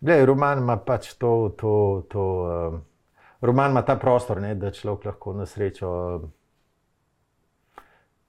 Glej, 0.05 0.25
roman 0.29 0.61
ima 0.61 0.77
pač 0.77 1.15
to. 1.17 1.49
to, 1.57 1.73
to 2.13 2.27
um, 2.45 2.81
roman 3.41 3.71
ima 3.71 3.81
ta 3.81 3.97
prostor, 3.97 4.41
ne, 4.41 4.53
da 4.55 4.71
človek 4.71 5.09
lahko 5.09 5.33
na 5.33 5.49
srečo. 5.49 5.89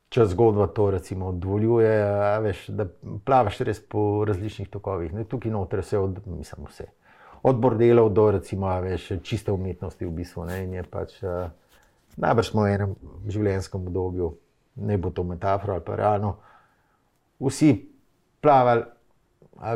Če 0.09 0.25
zgodba 0.31 0.71
to 0.73 0.87
recimo 0.90 1.33
dovoljuje, 1.37 1.97
veš, 2.40 2.62
da 2.73 2.87
plavaš 3.25 3.61
res 3.68 3.81
po 3.81 4.25
različnih 4.29 4.71
tokovih. 4.73 5.12
Ne, 5.12 5.27
tukaj 5.29 5.53
noter 5.53 5.83
vse, 5.85 5.99
od, 6.01 6.23
mislim, 6.27 6.64
vse 6.71 6.88
od 7.42 7.61
bordelov 7.61 8.11
do 8.12 8.31
recimo, 8.31 8.81
veš, 8.81 9.12
čiste 9.23 9.53
umetnosti. 9.53 10.07
V 10.07 10.11
bistvu, 10.11 10.44
ne, 10.44 10.64
je 10.66 10.83
pač, 10.83 11.16
uh, 11.23 11.51
najbrž 12.16 12.51
smo 12.51 12.66
v 12.66 12.75
enem 12.75 12.94
življenjskem 13.31 13.87
obdobju, 13.87 14.33
ne 14.88 14.99
bo 14.99 15.11
to 15.14 15.25
metafora 15.27 15.79
ali 15.79 15.87
pa 15.87 15.99
realno. 15.99 16.37
Vsi 17.38 17.73
plavali, 18.42 18.85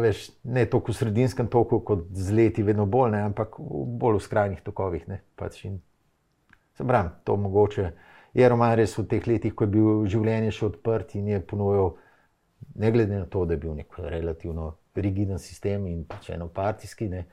veš, 0.03 0.31
ne 0.45 0.67
toliko 0.67 0.93
v 0.93 0.99
sredinskem 0.99 1.51
toku, 1.51 1.81
kot 1.87 2.09
z 2.15 2.35
leti, 2.35 2.67
vedno 2.67 2.87
bolj, 2.87 3.15
ne, 3.17 3.25
ampak 3.31 3.59
bolj 3.59 4.19
v 4.19 4.27
skrajnih 4.27 4.65
tokovih. 4.67 5.07
Ne, 5.11 5.23
pač 5.39 5.63
se 5.63 6.87
pravi, 6.87 7.15
to 7.25 7.37
mogoče. 7.37 7.93
Je 8.35 8.49
roman 8.49 8.75
res 8.79 8.95
v 8.97 9.05
teh 9.09 9.27
letih, 9.29 9.55
ko 9.55 9.67
je 9.67 9.73
bil 9.75 10.05
življenje 10.09 10.53
še 10.57 10.67
odprt 10.71 11.17
in 11.21 11.29
je 11.35 11.41
ponujal, 11.45 11.95
ne 12.81 12.91
glede 12.95 13.19
na 13.19 13.27
to, 13.29 13.45
da 13.45 13.57
je 13.57 13.63
bil 13.65 13.75
nek 13.77 13.99
relativno 13.99 14.77
rigiden 14.97 15.41
sistem 15.41 15.87
in 15.91 16.05
pač 16.09 16.31
eno 16.33 16.49
partijski, 16.53 17.09
ne, 17.13 17.27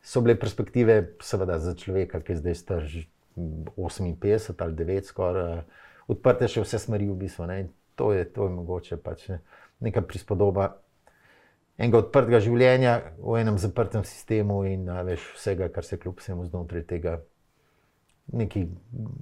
so 0.00 0.22
bile 0.24 0.38
perspektive, 0.40 0.96
seveda, 1.20 1.58
za 1.60 1.74
človeka, 1.76 2.22
ki 2.24 2.32
je 2.32 2.40
zdaj 2.40 2.56
star 2.56 2.86
58 3.36 4.64
ali 4.64 4.76
9, 4.80 5.08
skoraj 5.12 5.62
odprte 6.10 6.48
še 6.48 6.64
vse 6.64 6.80
smeri 6.82 7.08
v 7.10 7.18
bistvu. 7.20 7.48
To 8.00 8.12
je, 8.16 8.24
to 8.24 8.48
je 8.48 8.54
mogoče 8.54 8.96
pač 8.96 9.28
ne, 9.28 9.42
neka 9.84 10.00
prispodoba 10.08 10.72
enega 11.80 12.02
odprtega 12.02 12.40
življenja 12.44 12.94
v 13.16 13.40
enem 13.40 13.58
zaprtem 13.60 14.04
sistemu 14.04 14.60
in 14.68 14.88
veš, 15.06 15.24
vsega, 15.38 15.70
kar 15.72 15.86
se 15.86 15.98
kljub 16.00 16.20
vsemu 16.20 16.44
znotraj 16.50 16.84
tega. 16.88 17.20
Neki, 18.32 18.66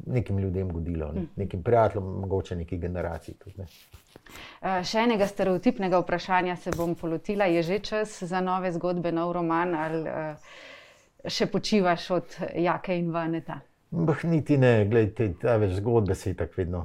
nekim 0.06 0.38
ljudem 0.38 0.72
godilo, 0.72 1.12
ne? 1.12 1.20
Hm. 1.20 1.26
nekim 1.36 1.62
prijateljem, 1.62 2.08
mogoče 2.20 2.56
neki 2.56 2.78
generaciji. 2.78 3.34
Tudi, 3.40 3.62
ne? 3.62 3.66
Še 4.84 5.04
enega 5.06 5.26
stereotipnega 5.26 6.00
vprašanja 6.02 6.56
se 6.56 6.74
bom 6.76 6.92
polotila. 6.94 7.46
Je 7.48 7.62
že 7.62 7.78
čas 7.78 8.18
za 8.22 8.40
nove 8.44 8.72
zgodbe, 8.72 9.12
nov 9.12 9.32
roman 9.32 9.74
ali 9.74 10.02
uh, 10.04 10.52
še 11.24 11.48
počivaš 11.48 12.10
od 12.10 12.36
Jake 12.56 12.98
in 12.98 13.10
Vaneta? 13.14 13.60
Bah, 13.90 14.24
niti 14.28 14.58
ne, 14.60 14.84
gledaj, 14.84 15.32
te 15.40 15.58
več 15.58 15.78
zgodbe 15.80 16.14
se 16.14 16.34
tako 16.36 16.60
vedno 16.60 16.84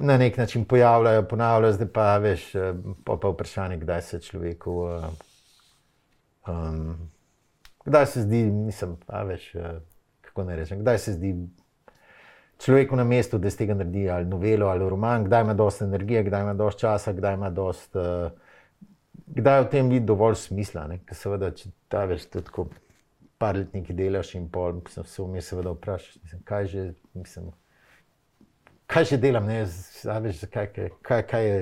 na 0.00 0.16
nek 0.16 0.36
način 0.36 0.64
pojavljajo, 0.64 1.22
ponavljajo, 1.28 1.72
zdaj 1.72 1.88
pa 1.92 2.16
veš, 2.18 2.54
eh, 2.54 2.74
pa, 3.04 3.16
pa 3.16 3.28
vprašanje, 3.28 3.76
kdaj 3.76 4.02
se 4.02 4.20
človeku. 4.20 4.88
Um, 6.48 7.10
kdaj 7.84 8.06
se 8.06 8.22
zdi, 8.22 8.42
nisem, 8.42 8.96
a 9.06 9.22
veš, 9.22 9.52
kako 10.38 10.50
ne 10.50 10.56
rečem, 10.56 10.78
kdaj 10.78 10.98
se 10.98 11.12
zdi 11.12 11.34
človeku 12.58 12.96
na 12.96 13.04
mestu, 13.04 13.38
da 13.38 13.48
iz 13.48 13.56
tega 13.56 13.74
naredi 13.74 14.08
ali 14.10 14.26
novelo 14.26 14.66
ali 14.66 14.88
roman, 14.88 15.24
kdaj 15.24 15.42
ima 15.42 15.54
dovolj 15.54 15.82
energije, 15.82 16.22
kdaj 16.22 16.42
ima 16.42 16.54
dovolj 16.54 16.78
časa, 16.78 17.12
kdaj 17.12 17.34
ima 17.34 17.50
dovolj. 17.50 17.82
Uh, 17.94 18.30
Kdaj 19.28 19.62
v 19.62 19.68
tem 19.68 19.88
vidi 19.92 20.06
dovolj 20.08 20.38
smisla? 20.40 20.86
Ker 21.04 21.16
seveda, 21.16 21.50
če 21.52 21.68
ta 21.92 22.06
veš, 22.08 22.22
tudi 22.32 22.46
tako 22.46 22.62
par 23.38 23.58
let 23.58 23.74
nekaj 23.76 23.96
delaš 23.96 24.30
in 24.38 24.46
pol, 24.48 24.78
sem 24.88 25.04
se 25.04 25.22
vmes 25.22 25.50
seveda 25.50 25.74
vprašal, 25.74 26.22
mislim, 26.22 26.40
kaj 26.48 26.66
že, 26.72 26.84
mislim, 27.12 27.50
kaj 28.88 29.04
že 29.10 29.18
delam, 29.20 29.44
ne, 29.44 29.58
veš, 30.24 30.40
zakaj, 30.46 30.70
kaj, 31.04 31.26
kaj 31.28 31.44
je, 31.44 31.60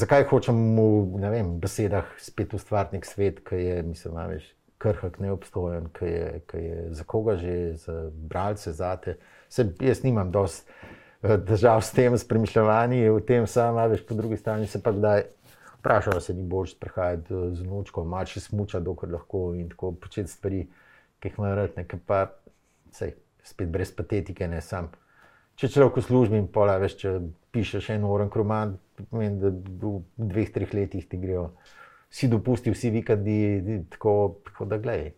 zakaj 0.00 0.24
hočem 0.32 0.64
v 0.72 1.20
vem, 1.36 1.52
besedah 1.60 2.08
spet 2.16 2.56
ustvariti 2.56 2.96
nek 2.96 3.06
svet, 3.06 3.44
ki 3.44 3.60
je, 3.60 3.76
mislim, 3.92 4.16
veš, 4.32 4.48
krhak, 4.82 5.18
neobstojen, 5.22 5.86
ki 5.96 6.08
je, 6.10 6.26
ki 6.50 6.64
je 6.64 6.86
za 6.98 7.06
koga 7.08 7.36
že, 7.40 7.54
za 7.84 7.96
bralce, 8.12 8.72
za 8.76 8.96
te. 8.96 9.16
Se, 9.52 9.66
jaz 9.80 10.02
nimam 10.02 10.32
dosti 10.34 10.66
uh, 10.66 11.36
držav 11.38 11.82
s 11.82 11.94
tem, 11.94 12.18
s 12.18 12.28
premišljanji, 12.28 13.10
v 13.10 13.22
tem 13.26 13.46
sam, 13.46 13.78
veš, 13.90 14.04
po 14.08 14.18
drugi 14.18 14.36
strani 14.36 14.66
se 14.66 14.82
pa 14.82 14.92
kdaj. 14.92 15.24
Vprašal 15.82 16.20
se 16.22 16.34
ni 16.34 16.44
boš 16.46 16.76
prehajati 16.78 17.34
eh, 17.34 17.54
z 17.58 17.64
nočko, 17.66 18.04
malce 18.06 18.40
smuča, 18.40 18.78
dokler 18.80 19.16
lahko 19.16 19.48
in 19.58 19.66
tako 19.68 19.90
početi 19.98 20.30
stvari, 20.30 20.60
ki 21.18 21.28
jih 21.28 21.38
imajo 21.38 21.56
rad, 21.58 21.72
nekaj 21.76 22.00
pa 22.06 22.20
sej, 22.94 23.16
spet 23.42 23.70
brez 23.72 23.90
patetike, 23.90 24.46
ne 24.48 24.60
sam. 24.62 24.92
Če 25.58 25.72
človek 25.74 25.98
v 25.98 26.04
službi 26.06 26.38
in 26.38 26.46
pola, 26.54 26.78
veš, 26.78 26.94
če 27.02 27.16
pišeš 27.52 27.90
en 27.96 28.06
uren 28.06 28.30
roman, 28.32 28.76
pomeni, 29.10 29.40
da 29.42 29.50
v 29.50 29.98
dveh, 30.16 30.52
treh 30.54 30.70
letih 30.74 31.08
ti 31.08 31.18
grejo. 31.20 31.50
Si 32.12 32.28
dopusti, 32.28 32.70
vsi 32.70 32.90
vikendi, 32.92 33.36
tako, 33.90 34.36
tako 34.44 34.68
da 34.68 34.78
gledaj. 34.78 35.12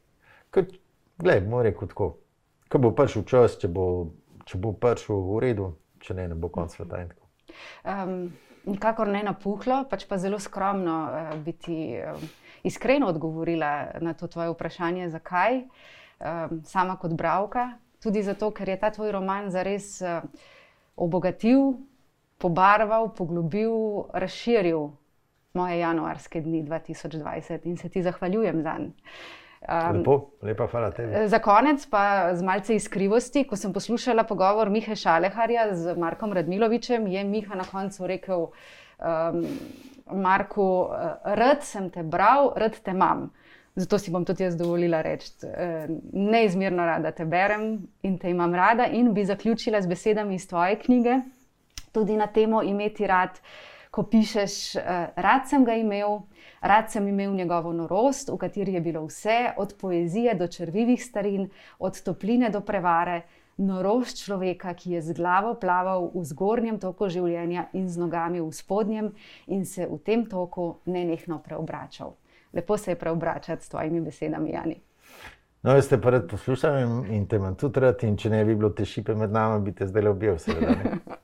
Glej, 1.19 1.41
mora 1.47 1.69
reči 1.69 1.89
tako. 1.91 2.17
Ko 2.71 2.79
bo 2.79 2.93
prišel 2.95 3.25
čas, 3.27 3.59
če 3.59 3.69
bo, 3.71 4.15
če 4.47 4.59
bo 4.63 4.73
prišel 4.79 5.19
v 5.27 5.41
redu, 5.43 5.69
če 6.03 6.15
ne, 6.15 6.29
ne 6.31 6.39
bo 6.39 6.51
konc 6.55 6.75
sveta. 6.75 7.03
Um, 7.87 8.33
nikakor 8.67 9.11
ne 9.11 9.25
napuhlo, 9.27 9.85
pač 9.91 10.07
pa 10.11 10.19
zelo 10.23 10.39
skromno 10.43 10.97
uh, 11.07 11.35
biti 11.43 11.99
uh, 11.99 12.19
iskreno 12.67 13.11
odgovorila 13.11 14.01
na 14.03 14.15
to 14.15 14.31
tvoje 14.31 14.55
vprašanje, 14.55 15.11
zakaj. 15.15 15.65
Uh, 16.23 16.59
sama 16.71 16.97
kot 16.99 17.15
bravka, 17.19 17.75
tudi 18.03 18.23
zato, 18.23 18.51
ker 18.55 18.71
je 18.71 18.79
ta 18.81 18.91
tvoj 18.95 19.13
roman 19.19 19.51
zares 19.51 19.99
uh, 20.03 20.23
obogatil, 20.97 21.75
pobarval, 22.39 23.11
poglobil, 23.19 24.07
razširil 24.15 24.93
moje 25.55 25.79
januarske 25.79 26.41
dni 26.41 26.65
2020 26.65 27.59
in 27.65 27.77
se 27.77 27.89
ti 27.89 28.03
zahvaljujem 28.03 28.63
za 28.63 28.77
njih. 28.79 28.93
Um, 29.91 29.97
Lepo, 29.97 30.31
lepa, 30.43 30.67
hvala 30.67 30.91
tebi. 30.91 31.29
Za 31.29 31.39
konec 31.39 31.87
pa 31.87 32.35
z 32.35 32.43
malce 32.43 32.75
iskrivosti, 32.75 33.45
ko 33.49 33.57
sem 33.57 33.73
poslušala 33.73 34.25
pogovor 34.25 34.71
Miha 34.71 34.95
Šaleharja 34.95 35.69
z 35.75 35.95
Markom 35.97 36.33
Radmilovičem, 36.33 37.07
je 37.07 37.25
Miha 37.25 37.55
na 37.55 37.65
koncu 37.65 38.07
rekel: 38.07 38.49
um, 38.99 39.47
Marko, 40.11 40.91
rad 41.25 41.63
sem 41.63 41.87
te 41.91 42.03
bral, 42.03 42.53
rad 42.57 42.81
te 42.83 42.91
imam. 42.91 43.31
Zato 43.75 43.99
si 43.99 44.11
bom 44.11 44.25
tudi 44.25 44.43
jaz 44.45 44.57
dovolila 44.57 45.03
reči, 45.03 45.33
neizmerno 46.13 46.85
rada 46.87 47.11
te 47.11 47.25
berem 47.25 47.79
in 48.03 48.19
te 48.19 48.31
imam 48.31 48.55
rada. 48.55 48.87
In 48.87 49.15
bi 49.15 49.25
zaključila 49.25 49.81
z 49.83 49.87
besedami 49.87 50.35
iz 50.35 50.49
tvoje 50.49 50.77
knjige, 50.79 51.21
tudi 51.93 52.17
na 52.17 52.27
temo 52.27 52.63
imeti 52.63 53.07
rad, 53.07 53.41
ko 53.95 54.03
pišeš, 54.11 54.75
rad 55.15 55.47
sem 55.47 55.65
ga 55.65 55.77
imel. 55.79 56.25
Rad 56.65 56.91
sem 56.91 57.07
imel 57.09 57.35
njegovo 57.37 57.73
norost, 57.73 58.31
v 58.33 58.39
kateri 58.41 58.75
je 58.75 58.81
bilo 58.81 59.05
vse, 59.07 59.53
od 59.57 59.75
poezije 59.81 60.35
do 60.35 60.49
črvivih 60.49 61.05
starin, 61.05 61.49
od 61.79 62.01
topline 62.03 62.51
do 62.51 62.61
prevare, 62.61 63.23
norost 63.57 64.25
človeka, 64.25 64.75
ki 64.75 64.97
je 64.97 65.03
z 65.03 65.15
glavo 65.15 65.55
plaval 65.61 66.09
v 66.15 66.25
zgornjem 66.25 66.81
toku 66.83 67.09
življenja 67.09 67.69
in 67.73 67.87
z 67.89 68.01
nogami 68.01 68.41
v 68.41 68.51
spodnjem 68.51 69.13
in 69.47 69.63
se 69.65 69.87
v 69.87 69.99
tem 70.03 70.25
toku 70.27 70.81
nenehno 70.87 71.39
preobračal. 71.39 72.17
Lepo 72.55 72.79
se 72.79 72.91
je 72.91 72.99
preobračati 72.99 73.65
s 73.65 73.69
tvojimi 73.69 74.01
besedami, 74.01 74.51
Jani. 74.51 74.81
No, 75.63 75.73
jaz 75.73 75.89
te 75.89 76.01
prvi 76.01 76.27
poslušam 76.29 77.07
in 77.13 77.27
te 77.27 77.37
imam 77.37 77.55
tudi 77.55 77.81
rad, 77.81 78.03
in 78.03 78.17
če 78.17 78.31
ne 78.31 78.45
bi 78.45 78.57
bilo 78.57 78.71
te 78.71 78.85
šipe 78.85 79.15
med 79.15 79.33
nami, 79.33 79.63
bi 79.65 79.73
te 79.73 79.87
zdaj 79.87 80.03
le 80.03 80.11
objel, 80.11 80.39
seveda. 80.39 80.99